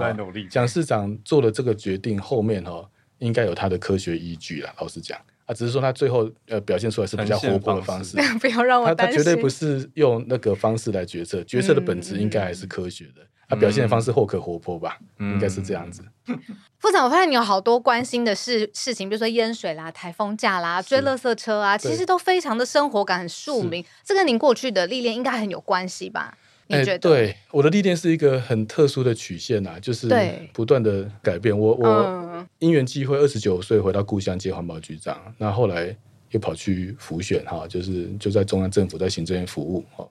[0.51, 4.73] 蒋市长做了这个决定后面哈，应该有他的科学依据啦。
[4.81, 8.87] 老实讲啊，只是说他最后呃表现出来是比较活泼的方式， 不要让我。
[8.89, 13.23] 他他绝对不是用那个方式来决策，决策的本质应该还是科学的。
[13.49, 16.03] 啊、表现的方式或可活泼吧，嗯、应该是这样子。
[16.79, 23.85] 副长，我发现你有好多关心的事事情，比如说淹水啦、台风假啦、追垃圾车啊，其实都非常的生活感很庶民。
[24.05, 26.37] 这跟您过去的历练应该很有关系吧？
[26.67, 26.93] 你觉得？
[26.95, 30.09] 欸、对，我的历练是一个很特殊的曲线呐、啊，就是
[30.53, 31.57] 不断的改变。
[31.57, 35.97] 我我因缘际会，二十九岁回到故乡接环保局长，那后来
[36.33, 40.05] 又跑去辅选哈，就是就在中央政府在行政院服务哈，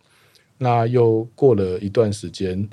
[0.58, 2.70] 那又过了一段时间。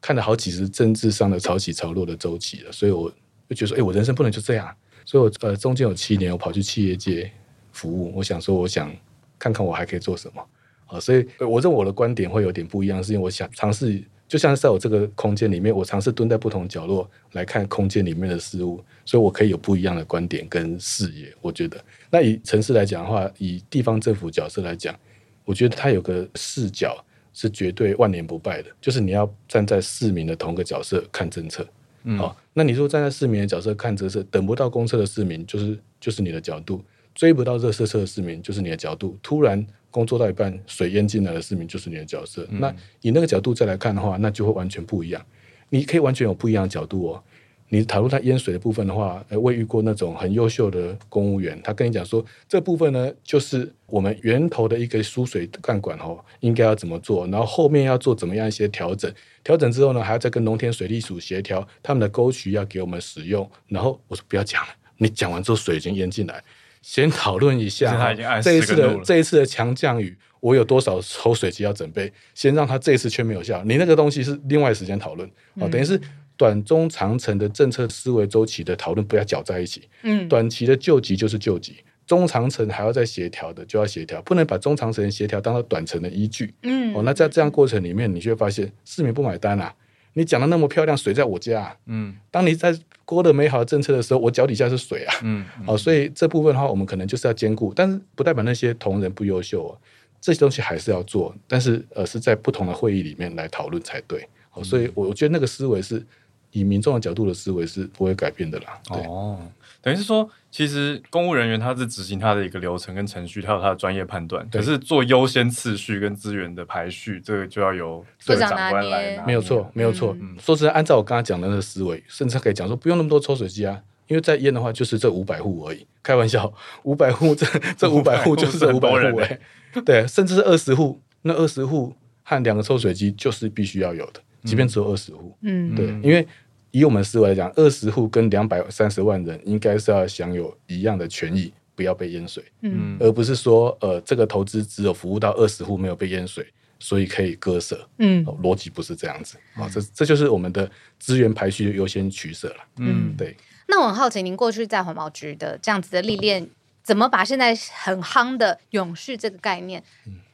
[0.00, 3.12] 看了好几次政治上的潮起潮落的周期了，所以我
[3.48, 4.74] 就觉得说，哎、我人生不能就这样。
[5.04, 7.30] 所以我呃中间有七年，我跑去企业界
[7.72, 8.12] 服务。
[8.14, 8.94] 我想说，我想
[9.38, 10.46] 看看我还可以做什么
[10.86, 11.00] 啊。
[11.00, 21.34] 所以我认为我的观点会有点不一样，是因为我想尝试，就像是在我这个空间里面，我尝试蹲在不同角落来看空间里面的事物，所以我可以有不一样的观点跟视野。
[21.40, 24.96] 我觉得，那以城市来讲的话，以地方政府角色来讲，
[25.44, 27.04] 我觉得它有个视角。
[27.32, 31.66] 是绝对万年不败的，就是你要站在市民的同个角色看政策，
[32.04, 36.82] 嗯，好，那你说站在市民的角色看政策，等不到公车的市民就是就是你的角度，
[37.14, 45.24] 追不到热色车的市民就是你的角度，突然工作到一半水淹进来的市民就是你的角色，嗯、那以那个角度再来看的话，那就会完全不一样，
[45.68, 47.22] 你可以完全有不一样的角度哦。
[47.72, 59.08] 你讨论他淹水的部分的话，呃，我遇过那种很优秀的公务员，他跟你讲说，这部分呢，就是我们源头的一个输水干管哦，应该要怎么做，然后后面要做怎么样一些调整，
[59.44, 66.42] 调整之后呢，还要再跟农田水利署协调他们的沟渠要给我们使用，然后我说不要讲了，你讲完之后水已经淹进来，
[66.82, 75.30] 先讨论一下这一次的这一次的强降雨，我有多少抽水机要准备，先让他这一次却没有效，你那个东西是另外时间讨论。
[75.54, 76.00] 哦，等于是。
[76.40, 79.86] 短中长程的政策思维周期的讨论不要搅在一起。
[80.00, 81.76] 嗯，短期的救急就是救急，
[82.06, 86.54] 中长程还要再协调的，就要协调，不能把中长程协调当做短程的依据。
[86.62, 89.74] 嗯，哦，那在这样过程里面，你就会发现市民不买单啊。
[90.14, 91.76] 你讲的那么漂亮，水在我家啊。
[91.84, 92.74] 嗯，当你在
[93.04, 95.14] 过的美好的政策的时候，我脚底下是水啊。
[95.22, 99.76] 嗯，嗯，哦，所以这部分的话，我们可能就是要兼顾，但是不代表那些同仁不优秀啊。
[100.22, 104.26] 这些东西还是要做，但是呃是在不同的会议里面来讨论才对。
[104.52, 106.04] 哦，所以我觉得那个思维是
[106.52, 108.80] 以民众的角度的思维是不会改变的啦。
[108.90, 109.38] 哦，
[109.80, 119.24] 等于是说，其实公务人员他是执行他的一个流程跟程序，他有他的专业判断，可是做优先次序跟资源的排序，这个就要由长官来拿。
[119.24, 120.16] 没有错，没有错。
[120.20, 123.80] 嗯，说实在，按照我刚才讲的那个思维，甚至可以讲说，不用那么多抽水机啊。
[124.08, 125.86] 因为在淹的话，就是这五百户而已。
[126.02, 127.46] 开玩笑，五百户这
[127.78, 129.38] 这五百户就是这五百户哎，
[129.86, 135.36] 对，甚至是二十户，那二十户和两个抽水机就是必须要有的，即便只有二十户。
[135.42, 136.26] 嗯，对，因为
[136.70, 142.44] 以我们思维来讲，二十户跟两百三十万人应该是要享有一样的权益，不要被淹水。
[142.62, 146.46] 嗯，而不是说呃这个投资只有服务到二十户没有被淹水，
[146.78, 147.88] 所以可以割舍。
[147.98, 152.56] 嗯，逻辑不是这样子啊，这这就是我们的资源排序优先取舍了。
[152.78, 153.36] 嗯，对。
[153.66, 156.48] 那我很好奇，您过去在环保局的这样子的历练，
[156.82, 159.80] 怎么把现在很夯的永续这个概念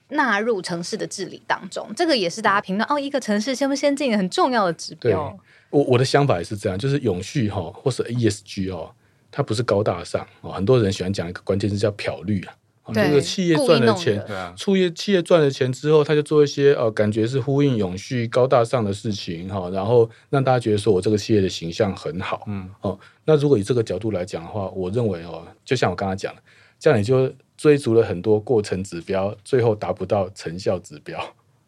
[0.09, 1.88] 纳入城市的治理当中？
[1.97, 5.37] 这个也是大家评论哦，一个城市先不先进很重要的指标。
[5.71, 8.90] 我我的想法也是这样，就是永续哈，或是 ESG 哦，
[9.31, 12.55] 它不是高大上哦，很多人喜欢讲一个关键字叫漂绿啊。
[12.95, 14.25] 这个企业赚了钱，
[14.57, 22.97] 出业企业赚了钱之后，他就做一些呃，感觉是呼应永续、高大上的事情哈，然后让大家觉得说我这个企业的形象很好，嗯哦。
[23.25, 26.42] 那如果以这个角度来讲的话，我认为哦，就像我刚刚讲的，
[26.79, 31.19] 这样你就追逐了很多过程指标，最后达不到成效指标。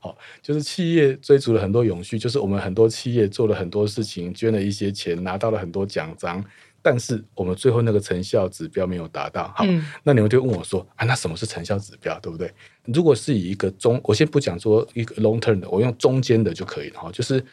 [0.00, 6.44] 好，就是企业追逐了很多永续，就是我们很多企业做了很多事情，捐了一些钱，拿到了很多奖章。
[6.80, 12.50] 但是我们最后那个成效指标没有达到，好，嗯、那你们就问我说啊，那什么是成效指标，对不对？
[12.84, 17.44] 如果是以一个中，我先不讲说一个 long term 的，我用中间的就可以了哈，就是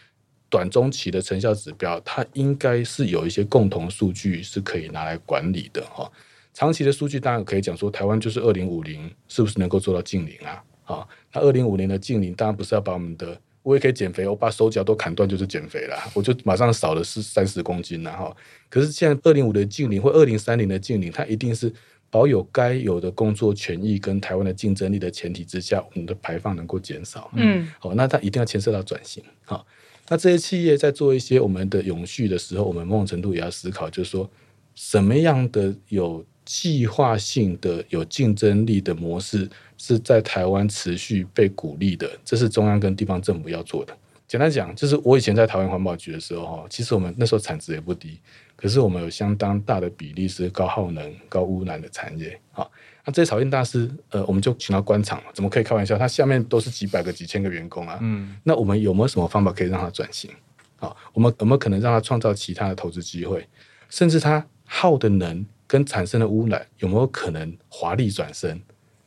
[0.48, 6.10] 短中期的成效指标，它应该是有一些共同数据是可以拿来管理的哈。
[6.56, 10.64] 长期的数据当然可以讲说，台湾就是二零五零，是不是能够做到净零啊？
[10.86, 13.40] 啊，那二零五零的净零，当然不是要把我们的。
[13.62, 18.36] 我也可以减肥，我把手脚都砍断就是减肥了，我就马上少了是三十公斤了哈。
[18.70, 21.74] 可是现在二零五的净零或二零三零的净零，它一定是
[22.12, 27.32] 保有该有的工作权益跟台湾的竞争力的前提之下，我们的排放能够减少。
[27.34, 29.24] 嗯，好，那它一定要牵涉到转型。
[29.46, 29.66] 好，
[30.08, 34.30] 那这些企业在做一些我们的永续的时候，我们某种程度也要思考，就是说
[34.76, 39.50] 什么样的有计划性的、有竞争力的模式。
[39.78, 43.96] 是在台湾持续被鼓励的，这是中央跟地方政府要做的。
[44.26, 48.18] 简单讲，就是我以前在台湾环保局的时候，哈，其实我们那时候产值也不低，
[48.56, 52.40] 可是我们有相当大的比例是高耗能、高污染的产业。
[52.54, 52.72] 好，
[53.04, 55.98] 那这些草根大师，呃，我们就请到官场，怎么可以开玩笑？
[55.98, 58.00] 他下面都是几百个、几千个员工啊。
[58.02, 60.32] 嗯，那我们有没有什么方法可以让他转型？
[60.78, 63.46] 好，我们有没有可能让他创造其他的投资机会？
[63.90, 68.62] 甚至他耗的能跟产生的污染有没有可能华丽转身？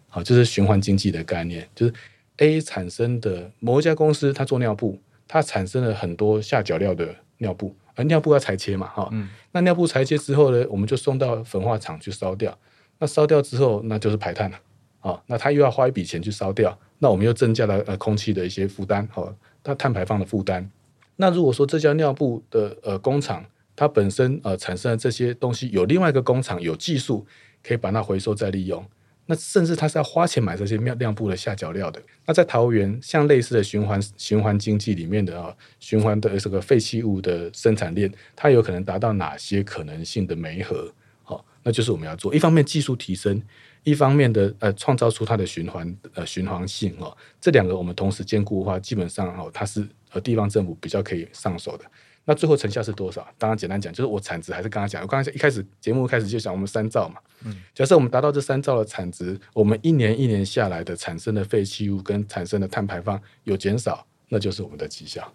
[0.08, 1.92] 好，就是循环经济的概念，就是
[2.38, 12.58] A 产生的某一家公司，它做尿布，它产生了很多下脚料的尿布，而尿布要裁切嘛，哈，嗯，那尿布裁切之后呢，我们就送到焚化厂去烧掉，
[12.98, 14.58] 那烧掉之后，那就是排碳了，
[15.00, 20.70] 啊，那它又要花一笔钱去烧掉，那我们又增加了呃空气的一些负担，好，它碳排放的负担。
[21.16, 23.44] 那如果说这家尿布的呃工厂，
[23.78, 27.24] 它本身呃产生的这些东西，有另外一个工厂有技术
[27.62, 28.84] 可以把它回收再利用。
[29.26, 32.02] 那甚至他是要花钱买这些尿尿布的下脚料的。
[32.26, 40.92] 那在桃园，像类似的循环循环经济里面的啊，循环的这个废弃物的生产链，它有可能达到哪些可能性的媒合？
[41.22, 42.34] 好，那就是我们要做。
[42.34, 43.40] 一方面技术提升，
[43.84, 47.16] 一方面的呃创造出它的循环呃循环性哦。
[47.40, 51.84] 这两个我们同时兼顾的话，基本上哦，它是呃地方政府比较可以上手的。
[52.28, 53.26] 那最后成效是多少？
[53.38, 57.18] 当然简单讲，就是我产值还是刚刚讲，我刚才一开始节目开始就讲我们三兆嘛。
[57.46, 65.32] 嗯，假设我们达到这三兆的产值，我们一年一年下来的产生的废弃物跟产生的碳排放有减少，那就是我们的绩效。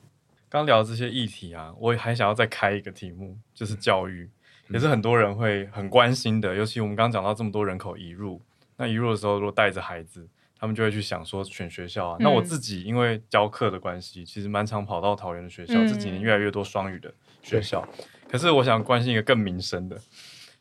[0.49, 4.29] 刚聊这些议题啊，我还想要再开一个题目，就是教育，
[4.67, 6.53] 嗯、也是很多人会很关心的。
[6.53, 8.39] 尤其我们刚刚讲到这么多人口移入，
[8.77, 10.27] 那移入的时候，如果带着孩子。
[10.63, 12.17] 他们就会去想说选学校啊。
[12.21, 15.73] 那我自己因为教课的关系，其实蛮常跑到桃园的学校。
[15.86, 17.86] 这几年越来越多双语的学校，
[18.32, 19.97] 可是我想关心一个更民生的，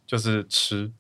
[0.05, 0.91] 就是吃，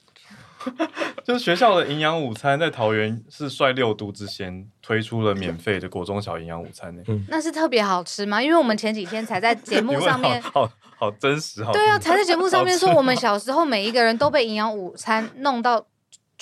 [1.24, 7.02] 就是学校的营养午餐在桃园是率六都之先推出了免费的国中小营养午餐呢。
[7.26, 8.40] 那是特别好吃吗？
[8.40, 15.88] 因为我们前几天才在节 目上面，好好真实，好对啊，才在节目上面说我们小时候每一个人都被营养午餐弄到。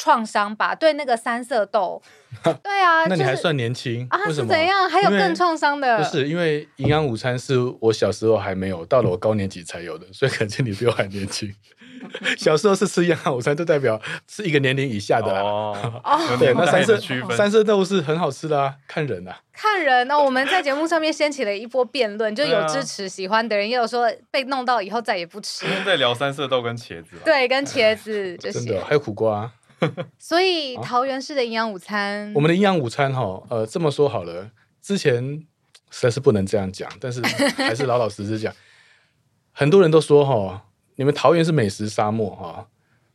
[0.01, 0.75] 创伤吧？
[0.75, 2.01] 对那个三色豆，
[2.63, 4.19] 对啊，那你还算年轻啊？
[4.33, 4.89] 是怎样？
[4.89, 5.99] 还有更创伤的？
[5.99, 11.55] 不是，因为营养午餐是我小时候还没有，到了我高年级才有的，所以感觉你比我还年轻。
[12.39, 15.77] 小时候是吃营养午餐，就代表是一个年龄以下的哦。
[16.41, 16.99] 对，那三色
[17.37, 20.09] 三色豆是很好吃的啊，看人啊，看人。
[20.09, 25.67] 那我们在节目上面掀起了一波辩论，就有支持喜欢的人，也有说被弄到以后再也不吃。
[25.67, 29.53] 今天在聊三色豆跟茄子，对，跟茄子这些，真的还有苦瓜。
[30.19, 34.51] 所以桃园市的营养午餐，我们的营养午餐哈，呃，这么说好了，
[34.83, 35.23] 之前
[35.91, 37.21] 实在是不能这样讲，但是
[37.57, 38.55] 还是老老实实讲，
[39.53, 40.63] 很多人都说哈，
[40.97, 42.67] 你们桃园是美食沙漠哈，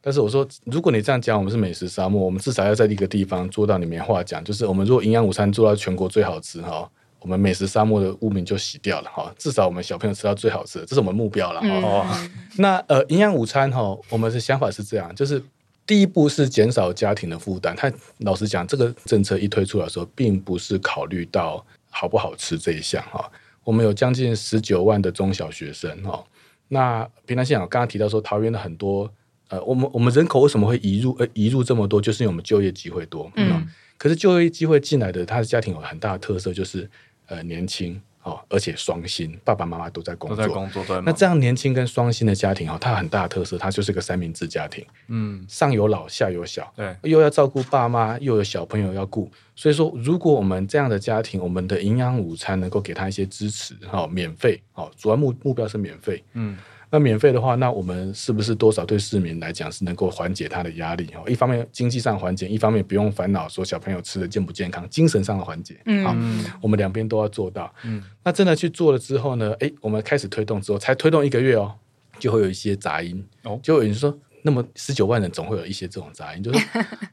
[0.02, 12.08] 但是我说，如果你这样讲，我们是美食沙漠，我们至少要在一个地方做到你没话讲，就是我们如果营养午餐做到全国最好吃哈，我们美食沙漠的污名就洗掉了哈，至少我们小朋友吃到最好吃的，这是我们目标了哈。
[12.22, 15.42] 嗯、那呃，营养午餐哈，我们的想法是这样，就是。
[15.88, 17.76] 第一步是减少家庭的负担。
[17.76, 23.32] 他老实讲，这个政策一推出来的时候，并不是考虑到好不好吃这一项哈。
[23.64, 26.24] 我们有将近十九万的中小学生哈。
[26.68, 29.12] 那平常心讲，刚刚提到说桃园的很多
[29.50, 33.32] 呃，我们我们人口为什么会移入呃移入这么多，就是因为我们就业机会多。
[33.36, 33.68] 嗯。
[33.98, 36.90] 可是就业机会进来的，他的家庭有很大的特色，就是
[37.28, 38.02] 呃年轻。
[38.26, 41.00] 哦，而且双薪，爸爸妈妈都在工作，都在工作，在。
[41.02, 44.84] 那这样年轻跟双薪的家庭，哈，它很大的特色，它就是个三明治家庭。
[45.10, 49.32] 嗯，上有老，下有小，对，又要照顾爸妈，又有小朋友要顾。
[49.56, 56.58] 所以说，如果我们这样的家庭，我们的营养午餐能够给他一些支持，哈，免费，哦，主要目目标是免费，嗯。
[56.96, 61.10] 那免费的话，那我们是不是多少对市民来讲是能够缓解他的压力？
[61.14, 65.78] 哦，一方面经济上缓解，一方面不用烦恼说小朋友吃的健不健康，精神上的缓解。
[65.88, 66.16] 嗯，好，
[66.62, 67.70] 我们两边都要做到。
[67.84, 69.54] 嗯，那真的去做了之后呢？
[69.60, 71.76] 哎，我们开始推动之后，才推动一个月哦，
[72.18, 73.22] 就会有一些杂音。
[73.44, 76.66] 哦，就有人说，那么十九万人总会有一些这种杂音，就是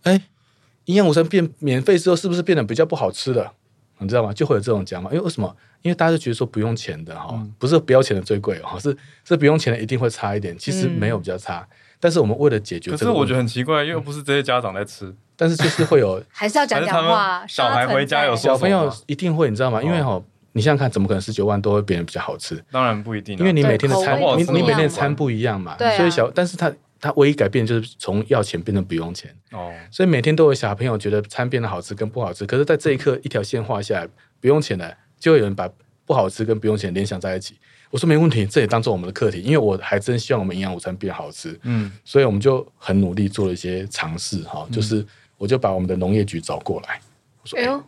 [0.04, 0.22] 哎，
[0.86, 3.52] 营养午餐变免费之后，是不是变得比较不好吃了？
[3.98, 4.32] 你知道吗？
[4.32, 5.56] 就会有这种讲法，因为为什么？
[5.82, 10.56] 因为大家就觉得说不用钱的哈，嗯、不是不要钱的最贵哦，是是不用钱的一定会差一点。
[10.56, 17.44] 其实没有比较差，嗯、但是我们为了解决这个，可是我觉得很奇怪，因为不是这些家长在吃，嗯、但是就是会有， 还是要讲讲话。
[17.48, 19.78] 小孩回家有小朋友一定会，你知道吗？
[19.78, 22.64] 哦、因为哈，你想想看，怎么可能十九万都会变得比较好吃？
[22.70, 26.72] 当然不一定，因为你每天的餐，你你每天的餐不一样嘛，所以小，但是他。
[27.02, 34.08] 它唯一改变就是从要钱变成不用钱哦，所以每天都有小朋友觉得餐变得好吃跟不好吃，可是在这一刻一条线画下来，
[34.40, 35.68] 不用钱的，就会有人把
[36.06, 37.56] 不好吃跟不用钱联想在一起。
[37.90, 45.04] 我说没问题，这也当做我们的课题，因为我还真希望我们营养午餐变好吃，嗯，所以我们就很努力做了一些尝试哈，就是
[45.36, 47.00] 我就把我们的农业局找过来，
[47.42, 47.82] 我说哎呦，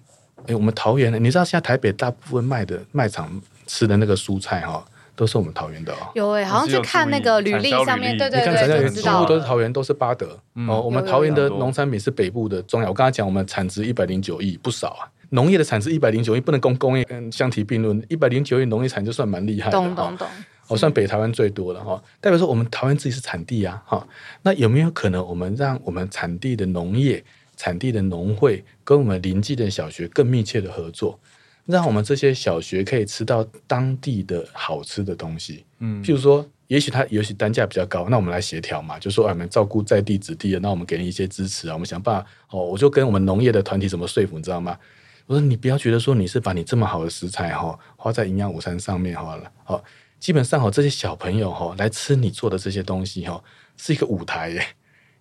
[0.46, 4.84] 哎我们桃园，你知道现在台北大部分卖的卖场吃的那个蔬菜哈。
[5.16, 10.80] 都是我们桃园的哦，有哎，好像去看那个履历上面，对对对，你看产销履历，全部都是桃园，都是八德哦。
[10.80, 12.88] 我们桃园的农产品是北部的中药。
[12.88, 15.08] 我刚才讲，我们产值一百零九亿，不少啊。
[15.30, 18.00] 农业的产值一百零九亿，不能跟工业跟相提并论。
[18.08, 20.28] 一百零九亿农业产就算蛮厉害的，懂懂懂。
[20.68, 24.06] 哦，算北台湾最多了哈，代表说我们桃园自己是产地啊哈。
[24.42, 27.22] 那有没有可能，我们让我们产地的农业、
[27.56, 31.18] 产地的农会跟我们邻近的小学更密切的合作？
[31.66, 44.78] 让我们这些小学可以吃到当地的好吃的东西，嗯，譬如说，也许它也许单价比较高，那我们来协调嘛，就说我们照顾在地子弟的，那我们给你一些支持啊，我们想办法哦，我就跟我们农业的团体怎么说服，你知道吗？
[45.26, 49.82] 我说你不要觉得说你是把你这么好的食材哈花在营养午餐上面好了，好，
[50.20, 53.42] 基本上哦这些小朋友哈来吃你做的这些东西哈
[53.78, 54.62] 是一个舞台耶，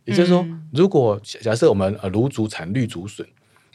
[0.04, 3.26] 也就是说，如果假设我们呃芦竹产绿竹笋，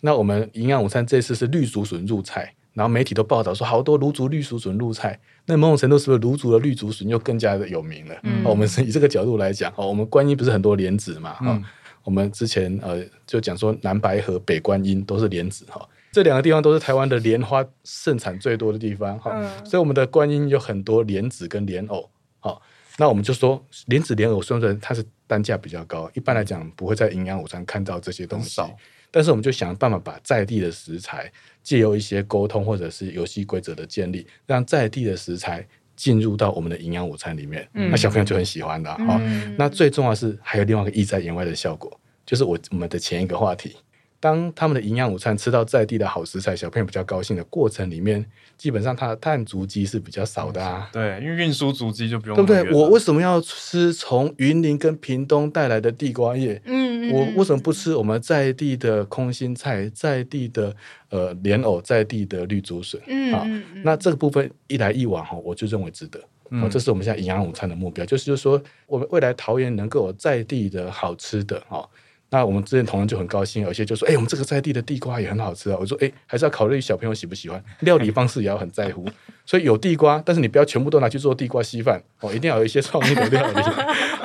[0.02, 2.54] 那我们营养午餐这次是绿竹笋入菜。
[2.78, 8.14] 然后媒体都报道说，好多芦竹绿竹笋入菜，那某种程度是不是芦竹的绿竹笋又更加的有名了？
[8.22, 11.32] 嗯，我们是以这个角度来讲，哦，我们观音不是很多莲子嘛？
[11.32, 11.64] 哈、嗯，
[12.04, 22.62] 我们之前呃就讲说南白河、北观音都是莲子哈，这两个地方都是台湾的莲花盛产最多的地方哈，嗯、所以我们的观音有很多莲子跟莲藕，好，
[22.96, 28.62] 那我们就说莲子莲藕虽然它是单价比较高，一般来讲不会在营养午餐看到这些东西。
[29.10, 31.30] 但是我们就想办法把在地的食材，
[31.62, 35.66] 借由一些沟通或者是游戏规则的建立，让在地的食材
[35.96, 39.18] 进入到我们的营养午餐里面，嗯、那小朋友就很喜欢的哈。
[39.20, 43.76] 嗯、那最重要的是还有另外一个意在言外的效果，就是我我们的前一个话题。
[44.20, 48.24] 当他们的营养午餐吃到在地的好食材，小朋友比较高兴的过程里面，
[48.56, 50.88] 基本上它的碳足迹是比较少的啊。
[50.92, 52.36] 对，因为运输足迹就不用。
[52.36, 52.72] 对不对？
[52.72, 56.60] 我为什么要吃从云林跟屏东带来的地瓜叶？
[56.64, 60.74] 嗯，嗯，我为什么不吃我们在地的空心菜、在地的
[61.10, 63.00] 呃莲藕、在地的绿竹笋？
[63.06, 63.46] 嗯，好，
[63.84, 66.20] 那这个部分一来一往哈，我就认为值得。
[66.50, 71.88] 嗯，这是我们现在营养午餐的目标，就是就是说，我们未来桃园能够有在地的好吃的哈。
[72.30, 79.08] 那我们之前同仁就很高兴，有些就说：“哎、欸，我们这个在地的地瓜也很好吃啊。”我说：“哎、欸，还是要考虑小朋友喜不喜欢，料理方式也要很在乎。
[79.46, 83.60] 所以有地瓜，但是你不要全部都拿去做地瓜稀饭哦，一定要有一些创意的料理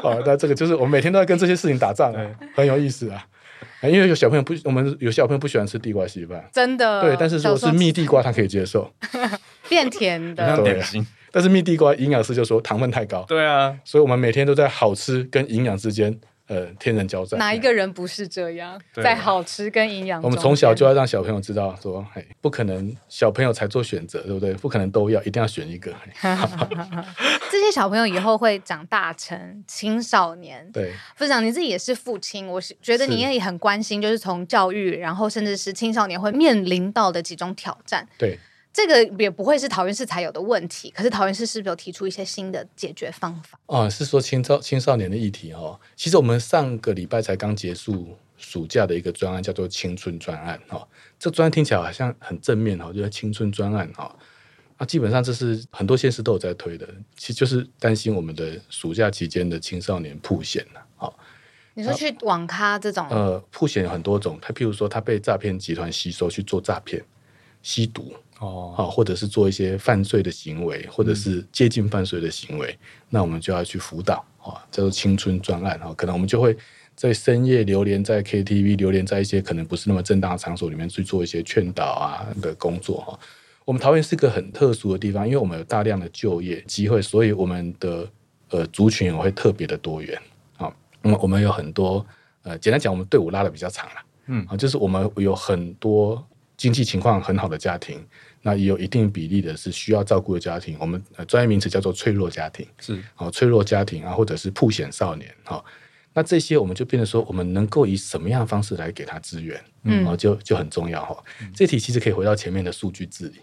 [0.01, 0.21] 哦。
[0.25, 2.13] 那这个就是我们每天都在跟这些事情打仗，
[2.53, 3.25] 很有意思啊。
[3.83, 7.15] 因为有小朋友不，我们有小朋友不喜欢吃地瓜稀饭，真的对。
[7.17, 8.91] 但是如果是蜜地瓜，他可以接受，
[9.69, 11.05] 变甜的点心。
[11.31, 13.75] 但是蜜地瓜营养师就说糖分太高，对啊。
[13.85, 16.19] 所以我们每天都在好吃跟营养之间。
[16.47, 18.79] 呃，天人交战，哪一个人不是这样？
[18.95, 24.53] 在好吃跟营养，我们从小就要让小朋友知道，说，嘿，不可能小朋友才做选择，对不对？
[24.55, 25.93] 不可能都要，一定要选一个。
[27.49, 30.69] 这些小朋友以后会长大成青少年。
[30.73, 38.07] 对，副长，你自己也是父亲，我是觉得你也很关心，就是从教育，然后甚至是青少年会面临到的几种挑战。
[38.17, 38.37] 对。
[38.73, 43.59] 这个也不会是桃园市才有的问题，可是桃园市是不是有提出一些新的解决方法？
[43.67, 45.79] 哦，是说青少青少年的议题哦。
[45.95, 50.87] 其实我们上个礼拜才刚结束暑假的一个专案，叫做青春专案哦。
[51.19, 54.11] 这专案听起来好像很正面哦，就是青春专案哦。
[54.77, 60.83] 啊，基本上这是很多县市都有在推的，其实就是担心我们的暑假期间的青少年曝险了。
[60.97, 61.13] 哦，
[61.75, 63.07] 你说去网咖这种？
[63.11, 67.05] 呃，曝险有很多种，他譬如说他被诈骗集团吸收去做诈骗、
[67.61, 68.11] 吸毒。
[68.43, 72.77] 哦，好，或者是做一些犯罪的行为，或者是接近犯罪的行为，嗯、
[73.09, 75.93] 那我们就要去辅导啊，叫做青春专案啊。
[75.95, 76.55] 可能我们就会
[76.93, 83.17] 在深夜流连在 KTV，流连在一些可能不是那么正当的场所里面去做一些劝导啊的工作哈。
[83.63, 88.05] 我们桃园是个很特殊的地方，因为我们有大量的就业机会，所以我们的
[88.49, 90.21] 呃族群也会特别的多元
[90.57, 90.69] 啊。
[91.01, 92.05] 那么我们有很多
[92.41, 96.21] 呃，简单讲，我们队伍拉的比较长了，嗯啊，就是我们有很多
[96.57, 98.05] 经济情况很好的家庭。
[98.45, 105.63] 那也有一定比例的是需要照顾的家庭，我们专业名词叫做脆弱家庭，是哦，脆弱家庭啊，或者是曝险少年，哈，
[106.13, 111.23] 那这些我们就变得说，我们能够以什么样的方式来给他资源，嗯，哦，就就很重要哈。
[111.55, 113.35] 这题其实可以回到前面的数据治理，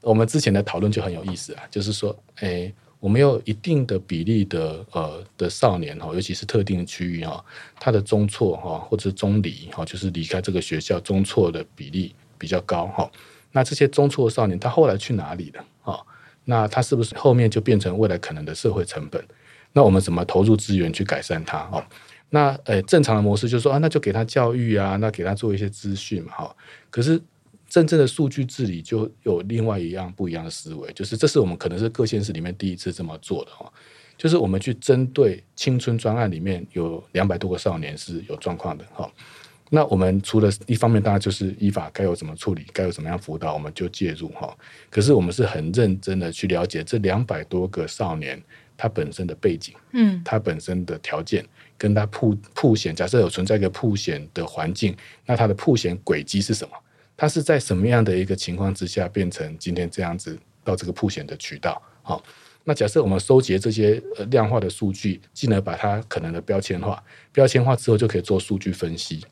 [0.00, 7.44] 我们之前的讨论就很有意思啊，就是说，诶，我们有一定的比例的呃的少年哈，尤其是特定的区域哈，
[7.78, 13.08] 他的中辍哈或者是中离哈，就是离开这个学校中辍的比例比较高哈。
[13.52, 15.60] 那这些中辍少年，他后来去哪里了？
[15.82, 16.06] 啊、哦，
[16.44, 19.24] 那他是不是后面就变成未来可能的社会成本？
[19.72, 21.58] 那我们怎么投入资源去改善他？
[21.70, 21.84] 哦，
[22.30, 26.56] 那呃，正常的模式就是说啊，那就给他教育啊，那给他做一些资讯嘛，哈、
[26.90, 27.20] 可是
[27.68, 33.72] 真正的数据治理就有另外一样不一样的思维，就是这是我们可能是各县市里面第一次这么做的哈、哦，
[34.18, 39.10] 就是我们去针对青春专案里面有两百多个少年是有状况的，哈、
[39.74, 44.54] 那我们除了一方面，当然就是依法该有怎么处理，该有怎么样辅导，我们就介入哈。
[44.90, 48.38] 可是我们是很认真的去了解这两百多个少年
[48.76, 51.42] 他本身的背景，嗯，他本身的条件，
[51.78, 54.94] 跟他曝曝险，假设有存在一个曝险的环境，
[55.24, 56.74] 那他的曝险轨迹是什么？
[57.16, 61.80] 他是在什么样的一个情况之下变成今天这样子到这个曝险的渠道？
[62.02, 62.22] 好，
[62.64, 67.02] 那假设我们收集这些量化的数据，进而把它可能的标签化，
[67.32, 69.24] 标签化之后就可以做数据分析。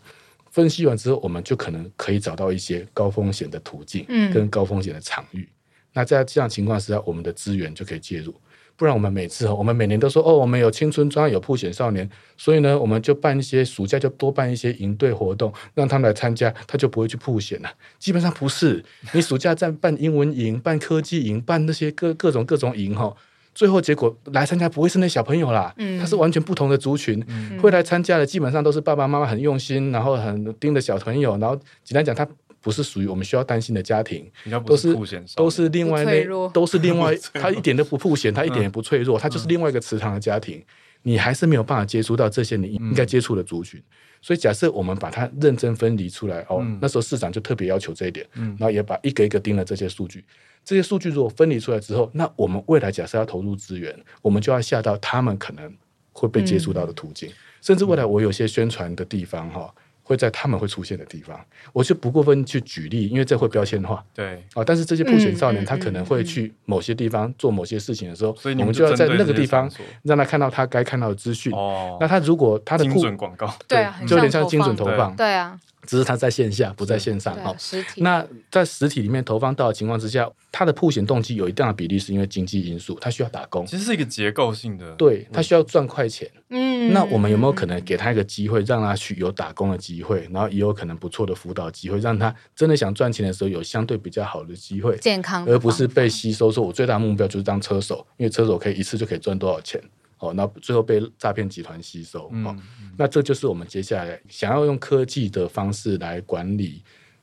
[0.51, 5.43] 分析完之后，我们就可能可以找到一些高风险的途径，跟高风险的场域。
[5.43, 5.55] 嗯、
[5.93, 8.35] 那在这样情况下，我们的资源就可以介入。
[8.77, 17.71] 不然，我们每次我们每年都说哦，我们有青春专，有破险少年，所以呢，我们就办一些暑假就多办一些营队活动，让他们来参加，他就不会去破险了。
[17.99, 18.83] 基本上不是，
[19.13, 23.15] 你暑假在办英文营、办科技营、办那些各各种各种营哈。
[23.55, 32.27] 最后结果来参加不会是那小朋友啦，嗯，他是完全不同的族群，嗯、会来参加的基本上都是爸爸妈妈很用心，然后很盯的小朋友，然后简单讲，他
[32.61, 34.31] 不是属于我们需要担心的家庭，
[34.65, 34.95] 都是
[35.35, 40.63] 都是另外那 都是另外， 他一点都不曝险，他一点也不脆弱，他就是另外一个池塘的家庭，
[41.03, 43.83] 你还是没有办法接触到这些你应该接触的族群，
[44.23, 50.25] 所以假设我们把它认真分离出来，哦，那时候市长就特别要求这一点，然后也把一个一个盯了这些数据。
[50.65, 55.73] 这些数据如果分离出来之后，那我们未来假设要投入资源，我们就要下到他们可能
[56.13, 61.41] 会被接触到的途径，嗯、甚至未来我有些宣传的地方哈，会在他们会出现的地方，
[61.73, 64.05] 我就不过分去举例，因为这会标签化。
[64.15, 69.71] 对啊，但是这些曝险少年他可能会去某些地方做某些事情的时候，所以我们就要在那个地方
[70.03, 71.53] 让他看到他该看到的资讯。
[71.53, 75.59] 哦，那他如果他的精准广告，对啊，就有点像精准投放，对啊。
[75.87, 77.55] 只是它在线下，不在线上哦。
[77.59, 78.03] 实体。
[78.03, 83.65] 那在实体里面投放到的情况之下，它的曝险动机有一定的比例是因为经济因素，它需要打工。
[83.67, 84.93] 其实是一个结构性的。
[84.97, 86.31] 对，它需要赚快钱。
[86.51, 86.93] 嗯。
[86.93, 96.51] 那我们有没有可能给他一个机会，让他去有打工的机会，然后也有可能不错的辅导机会，让他真的想赚钱的时候有相对比较好的机会，健康，而不是被吸收。
[96.51, 99.81] 说我最大的目标就是当车手，因为车手可以一次就可以赚多少钱。
[100.21, 102.57] 哦，那最后被诈骗集团吸收，哦，
[102.97, 106.83] 那这就是我们接下来想要用科技的方式来管理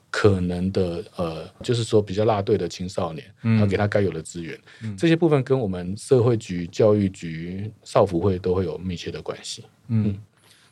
[0.09, 4.59] 可能的呃，就是说比较落队的青少年，然后给他该有的资源，
[4.97, 10.17] 这些部分跟我们社会局、教育局、少辅会都会有密切的关系，嗯。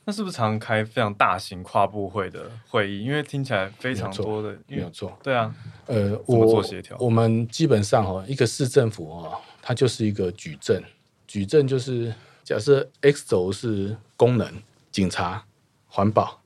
[0.07, 3.03] 那是不是常开非常大型跨部会的会议？
[3.03, 5.17] 因为听起来非常多的，没有错。
[5.23, 5.51] 对啊，
[5.87, 10.79] 呃，我做协调，我们基本上哦，一个市政府哦，它就是一个矩阵。
[11.35, 12.15] 矩阵就是
[12.45, 14.49] 假设 X 轴是功能、
[14.89, 15.43] 警察、
[15.85, 16.41] 环保、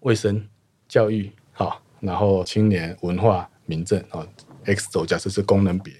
[0.00, 0.44] 卫生、
[0.88, 4.26] 教育，好，然后青年、文化、民政好。
[4.64, 5.94] X 轴假设是功能别，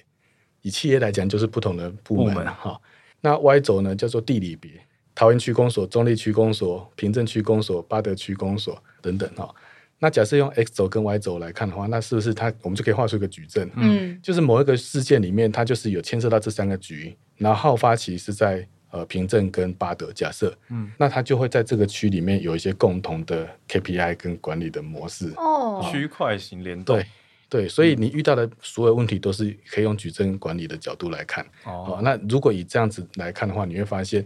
[0.61, 2.77] 以企业来讲就是不同的部门哈。
[3.21, 4.71] 那 Y 轴呢叫做地理别。
[5.15, 9.55] 桃园区公所、中立区公所、平镇区公所、八德区公所等等哈。
[9.99, 13.71] 那假设用 X 轴跟 Y 轴来看的话，那是不是它我们就可以画出一个矩阵？
[13.77, 20.11] 嗯，就是某一个事件里面，它就是有牵涉到这三个局，然后好发期是在呃平镇跟巴德。
[20.13, 26.95] 假设，嗯，那它就会在这个区里面有一些共同的 KPI 跟管理的模式哦，区块型联动。
[26.95, 27.05] 对
[27.49, 31.99] 对，所以你遇到的所有问题都是可以用矩阵管理的角度来看哦。
[32.01, 34.25] 那如果以这样子来看的话，你会发现。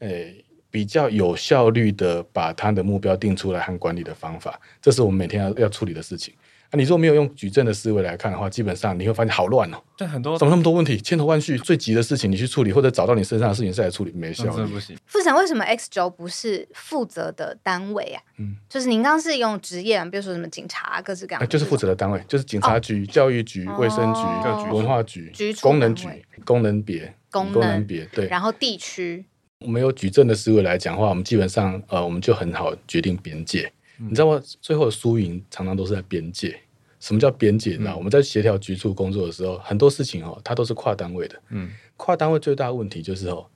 [0.00, 6.32] 诶，比较有效率的把他的目标定出来和管理的方法，这是我们每天要要处理的事情。
[6.70, 9.78] 啊，你如果没有用矩阵的思维来看的话，基本上你会发现好乱哦。
[9.96, 14.66] 对，很多怎么那么多问题，千头万绪，最急的事情你去处理，或者找到你身上的事情再来处理，没效率。
[14.66, 14.96] 不行。
[15.06, 18.22] 副长，为什么 X 轴不是负责的单位啊？
[18.38, 26.06] 嗯，就是您刚刚是用职业啊，比如说什么警察，各式各样，就是负责的单位，就是警察局、哦、教育局、卫生局、哦、文化局、功能局、
[26.44, 29.24] 功能别、功能别，对，然后地区。
[29.60, 33.72] 我们有矩阵的思维来讲的话，我们基本上呃，我们就很好决定边界。
[33.98, 34.42] 嗯、你知道吗？
[34.60, 36.58] 最后的输赢常常都是在边界。
[37.00, 37.76] 什么叫边界？
[37.78, 41.40] 那、嗯、我们在协调局处工作的时候，很多事情哦，它都是跨单位的。
[41.50, 43.46] 嗯，跨单位最大的问题就是哦，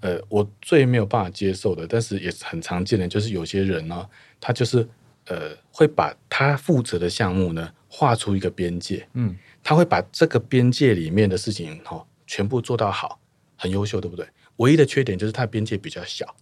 [0.00, 4.08] 呃，我最没有办法接受的，但是也是很常见的，就是有些人呢，
[4.40, 4.88] 他就是
[5.26, 9.04] 呃，会把他负责的项目呢画出一个边界。
[9.14, 13.20] 嗯，他会把这个边界里面的事情哦，全部做到好，
[13.56, 14.24] 很优秀，对不对？
[14.56, 16.32] 唯一的缺点就是它边界比较小，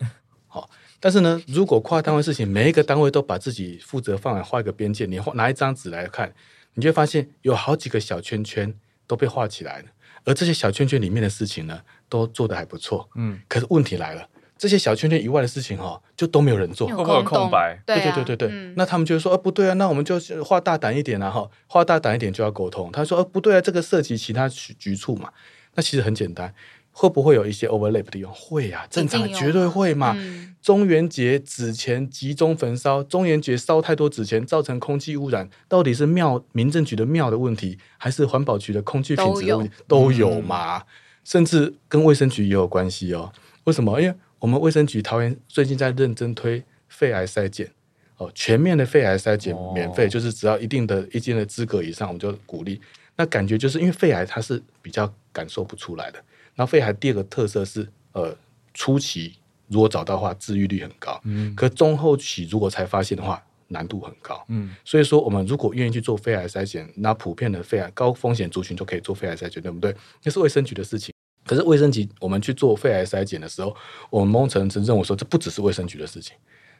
[0.47, 0.69] 好，
[1.01, 6.33] 但是呢，如果跨单位事情，每一个单位都把自己负责范围画一个边界，你画拿一张纸来看，
[6.75, 8.75] 你就会发现有好几个小圈圈
[9.07, 9.87] 都被画起来了，
[10.25, 14.29] 而这些小圈圈里面的事情呢，都做得还不错，嗯，可是问题来了，
[14.59, 17.83] 这些小圈圈以外的事情哈，就都没有人做，会不会有空白？
[17.87, 22.93] 对对对对对，嗯、那他们就会说，呃、啊，不对啊，那我们就画大胆一点啊，哈，画大胆一点就要沟通。
[22.93, 25.33] 他说，呃、啊，不对啊，这个涉及其他局局处嘛，
[25.75, 26.55] 那其实很简单。
[27.01, 28.31] 会不会有一些 overlap 的地方？
[28.35, 30.15] 会啊，正常绝对会嘛。
[30.19, 39.73] 嗯、中元节纸钱集中焚烧，中元节烧太多纸钱造成空气污染，到底是庙民政局的庙的问题，还是环保局的空气品质的问题？
[39.89, 40.83] 都有，都有嘛，嗯、
[41.25, 43.33] 甚至跟卫生局也有关系哦。
[43.65, 43.99] 为什么？
[43.99, 47.73] 因为我们卫生局桃园最近在认真推肺癌筛检
[48.19, 52.79] 哦，全面的肺癌筛检免费，哦、就是只要一定的一定的资格以上，我们就鼓励。
[53.17, 56.23] 那感觉就是因为肺癌它是比较感受不出来的。
[56.61, 58.37] 然后肺癌第二个特色是，呃，
[58.75, 59.39] 初期
[59.69, 61.19] 如果找到的话，治愈率很高。
[61.25, 64.45] 嗯，可中后期如果才发现的话，难度很高。
[64.49, 69.97] 嗯，所以说我们如果愿意去做肺癌筛检，那普遍的肺癌高风险族群就可以做肺癌筛检，对不对？
[70.23, 71.15] 那是卫生局的事情。
[71.47, 73.75] 可是卫生局我们去做肺癌筛检的时候，
[74.11, 76.37] 我们某种程度认为说，这不只是卫生局的事情，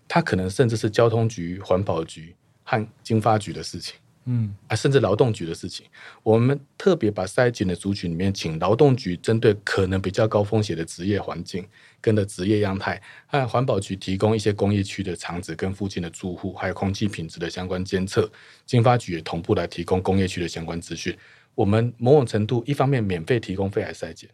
[0.07, 3.95] 它可能甚至是交通局、环保局和经发局的事情。
[4.27, 5.87] 嗯啊，甚至劳动局的事情，
[6.23, 11.66] 我们特别把筛检的族群里面，请劳动局针对可能比较高风险的职业环境
[12.03, 18.31] 跟的职业样态，和环保局提供一些工业区的厂址跟附近的住户，还有空气品质的相关监测，
[18.66, 21.16] 经发局也同步来提供工业区的相关资讯。
[21.55, 24.29] 我们某种程度一方面免费提供肺癌筛检，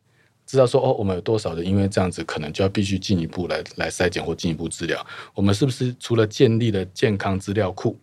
[0.45, 7.97] 知道说哦，我们有多少人因为这样子可能就要必须进一步来来筛检或进一步治疗，我们是不是除了建立了健康资料库？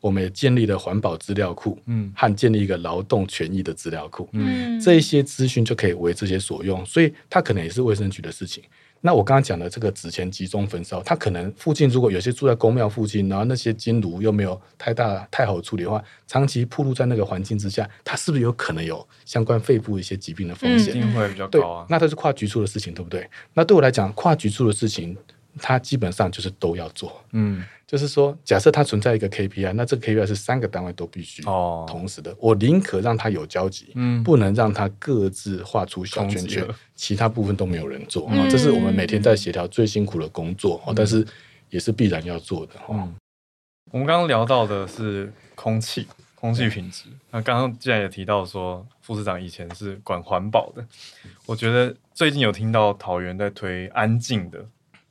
[0.00, 8.62] 我们也建立了环保资料库，嗯，和建立一个劳动权益的资料库，嗯，这一些资讯就可以为这些所用，所以它可能也是卫生局的事情。
[9.00, 20.96] 那我刚刚讲的这个纸钱集中焚烧，它可能附近如果有些住在公庙附近，然后那些金炉又没有太大太好处理的话，长期暴露在那个环境之下，它是不是有可能有相关肺部一些疾病的风险？
[20.96, 21.86] 一定会比较高啊。
[21.88, 23.24] 那它是跨局处的事情，对不对？
[23.54, 25.16] 那对我来讲，跨局处的事情，
[25.58, 27.64] 它基本上就是都要做，嗯。
[27.86, 32.30] 就是说，假设它存在一个 KPI，那这个 KPI 是三个单位都必须哦同时的。
[32.32, 38.28] 哦、我宁可让它有交集，嗯，不能让它各自画出小圈圈，其他部分都没有人做。
[38.30, 41.26] 嗯、这是我们每天在协调最辛苦的工作，嗯、但是
[41.70, 42.74] 也是必然要做的。
[42.90, 43.16] 嗯，
[43.90, 47.04] 我们刚刚聊到的是空气，空气品质。
[47.30, 50.84] 那刚刚既然也提到说，副市长以前是管环保的，
[51.46, 54.62] 我觉得最近有听到桃园在推安静的，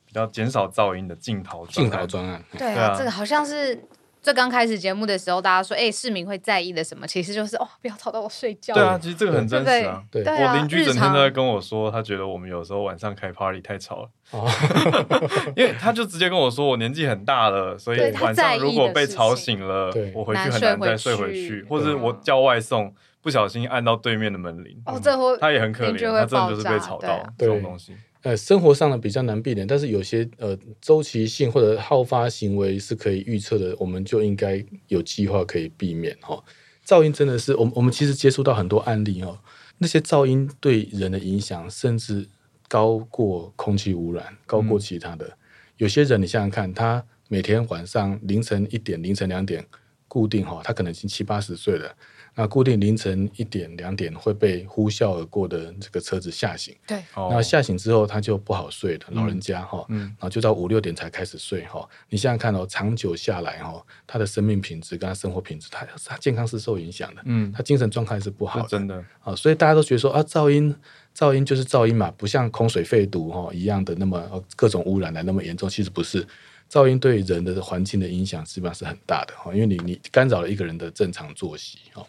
[0.08, 2.42] 比较减少噪音的镜头镜头专案。
[2.56, 3.78] 对啊，这个好像是。
[4.20, 7.06] 最刚开始节目的时候，大家说：“哎、欸，市民会在意的什么？
[7.06, 10.02] 其实就是哦，不要吵到我睡觉。”对啊，其实这个很真实啊。
[10.10, 14.10] 对，对我邻居整天都在跟我说，他觉得我们有时候晚上开 party 太吵了。
[14.32, 14.50] 哦，
[15.56, 22.92] 因为他就直接跟我说，我年纪很大了，所以晚上如果被吵醒了，我回去很难再睡回去，或者我叫外送
[23.22, 27.94] 不小心按到对面的门铃，哦，这会他也很可怜，他真的就是被吵到这种东西。
[28.22, 36.42] 呃，生活上的比较难避免，但是有些呃周期性或者好发行为是可以预测的，我们就应该有计划可以避免哈。
[36.84, 39.38] 噪音真的是，我们我们其实接触到很多案例哦，
[39.78, 42.26] 那些噪音对人的影响甚至
[42.66, 45.36] 高过空气污染，高过其他的。
[45.76, 49.64] 有些人你想想看，他每天晚上凌晨一点、凌晨两点
[50.08, 51.94] 固定哈，他可能已经七八十岁了。
[52.40, 61.84] 那固定凌晨一点两点会被呼啸而过的这个车子吓醒，对，那吓醒之后他就不好睡了，老人家哈，嗯，然后就到五六点才开始睡哈。
[62.08, 69.04] 你想想看哦，长久下来哈，他的生命品质跟他生活品质，他他健康是受影响的，嗯，他精神状态是不好的，真的。
[69.18, 70.72] 啊，所以大家都觉得说啊，噪音
[71.16, 76.24] 噪音就是噪音嘛，不像空水废毒哈一样的那么各种污染来那么严重，其实不是。
[76.70, 82.06] 噪音对人的环境的影响基本上是很大的哈，因为你你干扰了一个人的正常作息哈。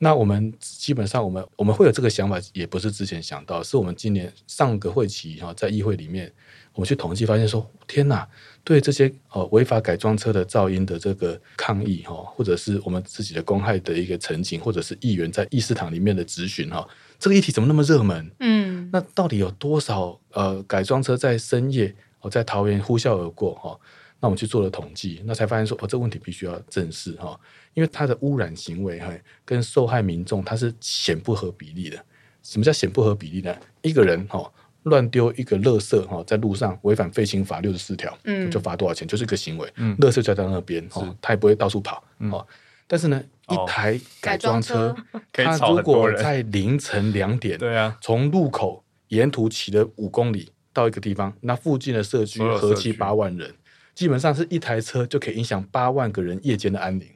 [0.00, 6.32] 那我们基本上我们我们会有这个想法，也不是之前想到，是我们今年上个会期哈，在议会里面
[6.72, 8.24] 我们去统计发现说，天哪，
[8.62, 18.30] 对这些哦违法改装车的噪音的这个抗议哈，或者是我们自己的公害的一个陈情，或者是议员在议事堂里面的质询哈，这个议题怎么那么热门？
[18.38, 21.92] 嗯，那到底有多少呃改装车在深夜？
[22.20, 23.78] 我在桃园呼啸而过哈，
[24.20, 27.38] 那我们去做了统计，那才发现说，哦，这个问题必须要正视哈，
[27.74, 29.12] 因为它的污染行为哈，
[29.44, 32.04] 跟受害民众它是显不合比例的。
[32.42, 33.54] 什么叫显不合比例呢？
[33.82, 34.50] 一个人哈
[34.84, 39.06] 乱丢一个垃圾哈，在路上违反废氢法六十四条，嗯，就罚多少钱？
[39.06, 42.46] 就是一个行为，嗯，垃圾就在那边哈，他也不会到处跑，哦，
[42.86, 44.96] 但是呢，一台改装车，
[45.30, 50.50] 它如果在凌晨两点，对啊，从路口沿途骑了五公里。
[50.78, 53.52] 到一个地方，那附近的社区合计八万人，
[53.94, 57.06] 基本上是一台车就可以影响八万个人夜间的安宁，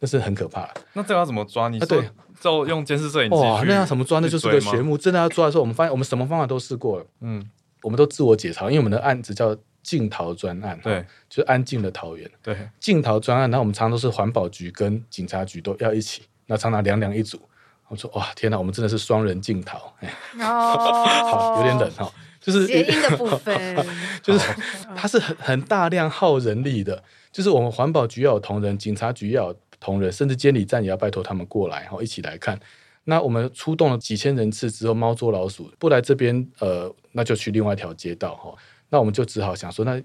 [0.00, 0.68] 那是很可怕。
[0.94, 1.68] 那这要怎么抓？
[1.68, 2.02] 你说
[2.40, 3.36] 就用监视摄影机？
[3.36, 4.18] 哇，那要怎么抓？
[4.18, 4.98] 那就是个学目。
[4.98, 7.06] 真的要抓的时候，我们发现我们什么方法都试过了。
[7.20, 7.48] 嗯，
[7.82, 12.28] 我们都自我解嘲，因为我们的案子叫静桃专案，对，就是安静的桃园。
[12.42, 17.40] 对，静桃专案，那我们常常都是环保局跟警察局都要一起，那常常两两一组。
[17.88, 19.94] 我说哇，天哪，我们真的是双人净桃。
[20.40, 22.10] 哦， 好，有点冷哈。
[22.44, 23.86] 就是谐音的部分，
[24.22, 24.54] 就是
[24.94, 27.02] 它是很很大量耗人力的。
[27.32, 32.60] 就是我们环保局要有同仁，警察局要有同仁，甚至监理站也要拜托他们过来，然后，一起来看。
[33.04, 38.54] 那我们出动了几千人次之后，猫捉老鼠不来这边，呃，那就去另外一条街道，哈。
[38.90, 40.00] 那我们就只好想说，那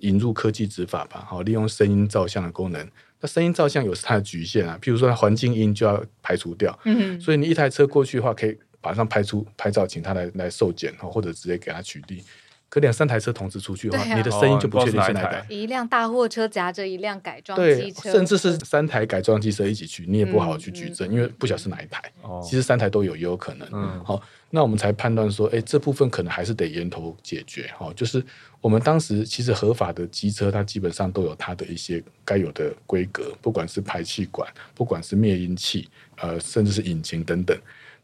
[0.00, 2.86] 引入科技执法吧，好，利用声音照相的功能。
[3.20, 8.58] 那声音照相有它的局限啊，譬如说环境音就要排除掉，嗯，所以你一台车过去的话，可以。
[8.82, 12.22] 马上拍出拍照，请他来来受检，或者直接给他取缔。
[12.68, 15.44] 可两三台车同时出去的话，啊、你的声音就不确定是哪一台。
[15.50, 22.02] 一辆大货车夹着一辆改装机车，甚至是三台改装机车一起去，你也不好去举证，嗯、因为不晓得是哪一台。
[22.24, 23.68] 嗯、其实三台都有，也有可能。
[23.72, 27.70] 嗯，好，那我们才判断说，哎，这部分可能还是得源头解决。
[27.76, 28.24] 哈，就是
[28.62, 37.54] 我们当时其实合法的机车，它基本上都有它的一些该有的规格，不管是排气管，不管是灭音器，呃，甚至是引擎等等。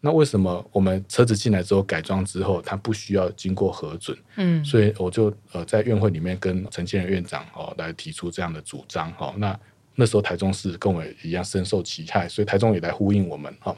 [0.01, 4.17] 那为什么我们车子进来之后改装之后，它不需要经过核准？
[4.37, 9.35] 嗯，所以我就呃在院会里面跟陈建仁院长哦来提出这样的主张哈。
[9.37, 9.59] 那
[9.97, 13.77] 那时候台中市跟我一样深受其害，所以台中也来呼应我们哈。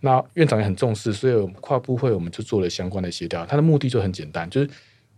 [0.00, 3.46] 那院长也很重视，所以跨部会我们就做了相关的协调。
[3.46, 4.68] 它的目的就很简单，就是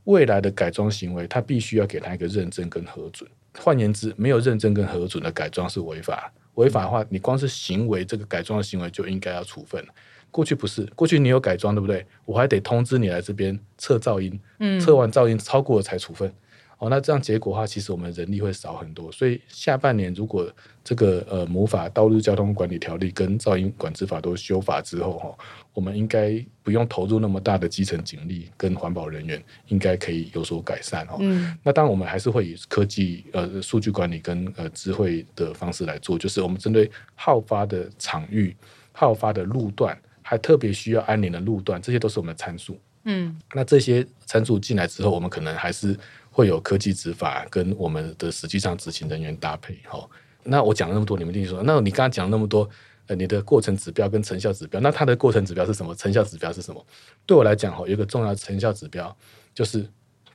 [0.04, 3.28] 未来的改装行为，它必须要给他一个认证跟核准。
[3.58, 6.30] 换言之，没有认证跟核准的改装是违法。
[6.54, 9.84] 违法的话，你光是行为这个改装的行为就应该要处分。
[10.30, 12.04] 过去不是，过去你有改装对不对？
[12.24, 16.32] 我还得通知你来这边测噪音，嗯，测完噪音超过了才处分。
[16.80, 19.10] 哦，那这样结果的话，其实我们人力会少很多。
[19.10, 20.48] 所以下半年如果
[20.84, 25.36] 这个呃魔法道路交通管理条例跟噪音管制法都修法之后哈，
[25.74, 31.16] 我们应该不用投入那么大的基层警力跟环保人员，应该可以有所改善哦。
[31.18, 38.56] 嗯，那当然我们还是会以科技呃数据管理跟呃智慧的方式来做，就是我们针对好发的场域、
[38.92, 40.00] 好发的路段。
[40.28, 42.78] 还特别需要安宁的路段，这些都是我们的参数。
[43.04, 45.98] 嗯，那这些参数进来之后，我们可能还是
[46.30, 49.78] 会有科技执法跟我们的实际上执行人员搭配。
[49.90, 50.06] 哦，
[50.42, 52.68] 那我讲了那么多，你们一定说，那你刚刚讲了那么多，
[53.06, 55.94] 呃，你的过程指标跟成效指标，那它的过程指标是什么？
[55.94, 56.86] 成效指标是什么？
[57.24, 59.16] 对我来讲，哈，有一个重要的成效指标
[59.54, 59.88] 就是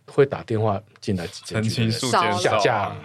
[0.07, 2.97] 会打电话进来澄清数减下降。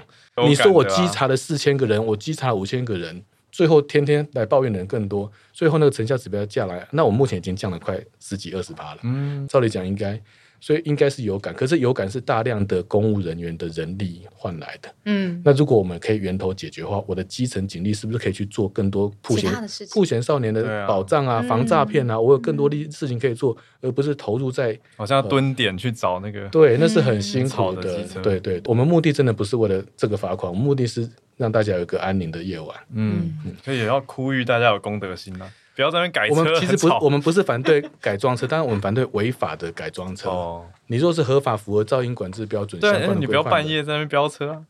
[0.46, 3.22] 你说我稽查了四千个人，我稽查了五千个人，
[3.58, 9.00] 最后天天来抱怨的人更多，最后那个成效指标降来，那我目前已经降了快十几二十趴了。
[9.02, 10.12] 嗯，照理讲应该。
[10.60, 14.88] 所以应该是有感，可是有感是大量的公务人员的人力换来的。
[15.04, 19.50] 嗯，那如果我们可以源头解决的话，我的基层警力是不是可以去做更多曝险、
[19.92, 22.14] 曝险少年的保障啊、啊防诈骗啊？
[22.14, 26.42] 嗯、我有更多的事情可以做，而不是投入在好像要蹲点去找那个。
[26.42, 28.04] 呃、对，那是很辛苦的。
[28.04, 32.76] 的对对，我们目的真的不是为了这个罚款，我们目的是让大家有一个安宁的夜晚。
[32.92, 35.48] 嗯，所以也要呼吁大家有公德心啊。
[35.78, 36.34] 不要在那边改车。
[36.34, 40.28] 我们其实不，我们不是反对改装车，但是我们反对违法的改装车。
[40.28, 44.60] 哦，你若是合法符合噪音管制标准，对，你不要半夜在那边飙车啊。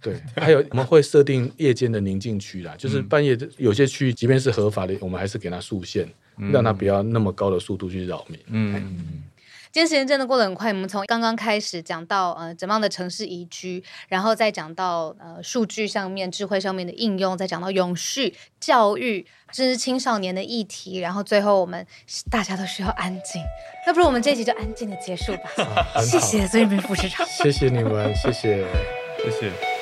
[0.00, 6.08] 对，还有我们会设定夜间的宁静区啦，就是半夜有些区域，即便是合法的，我们还是给它竖线，
[6.50, 8.38] 让它不要那么高的速度去扰民。
[8.46, 9.22] 嗯。
[9.74, 21.84] 今天时间真的过得很快，我们从刚刚开始讲到呃怎么样的城市宜居，然后再讲到呃数据上面、智慧上面的应用，再讲到永续教育，甚至青少年的议题，然后最后我们
[22.30, 23.42] 大家都需要安静，
[23.84, 25.50] 那不如我们这一集就安静的结束吧。
[26.00, 28.64] 谢谢孙宇斌副市长，谢谢你们，谢谢，
[29.24, 29.73] 谢谢。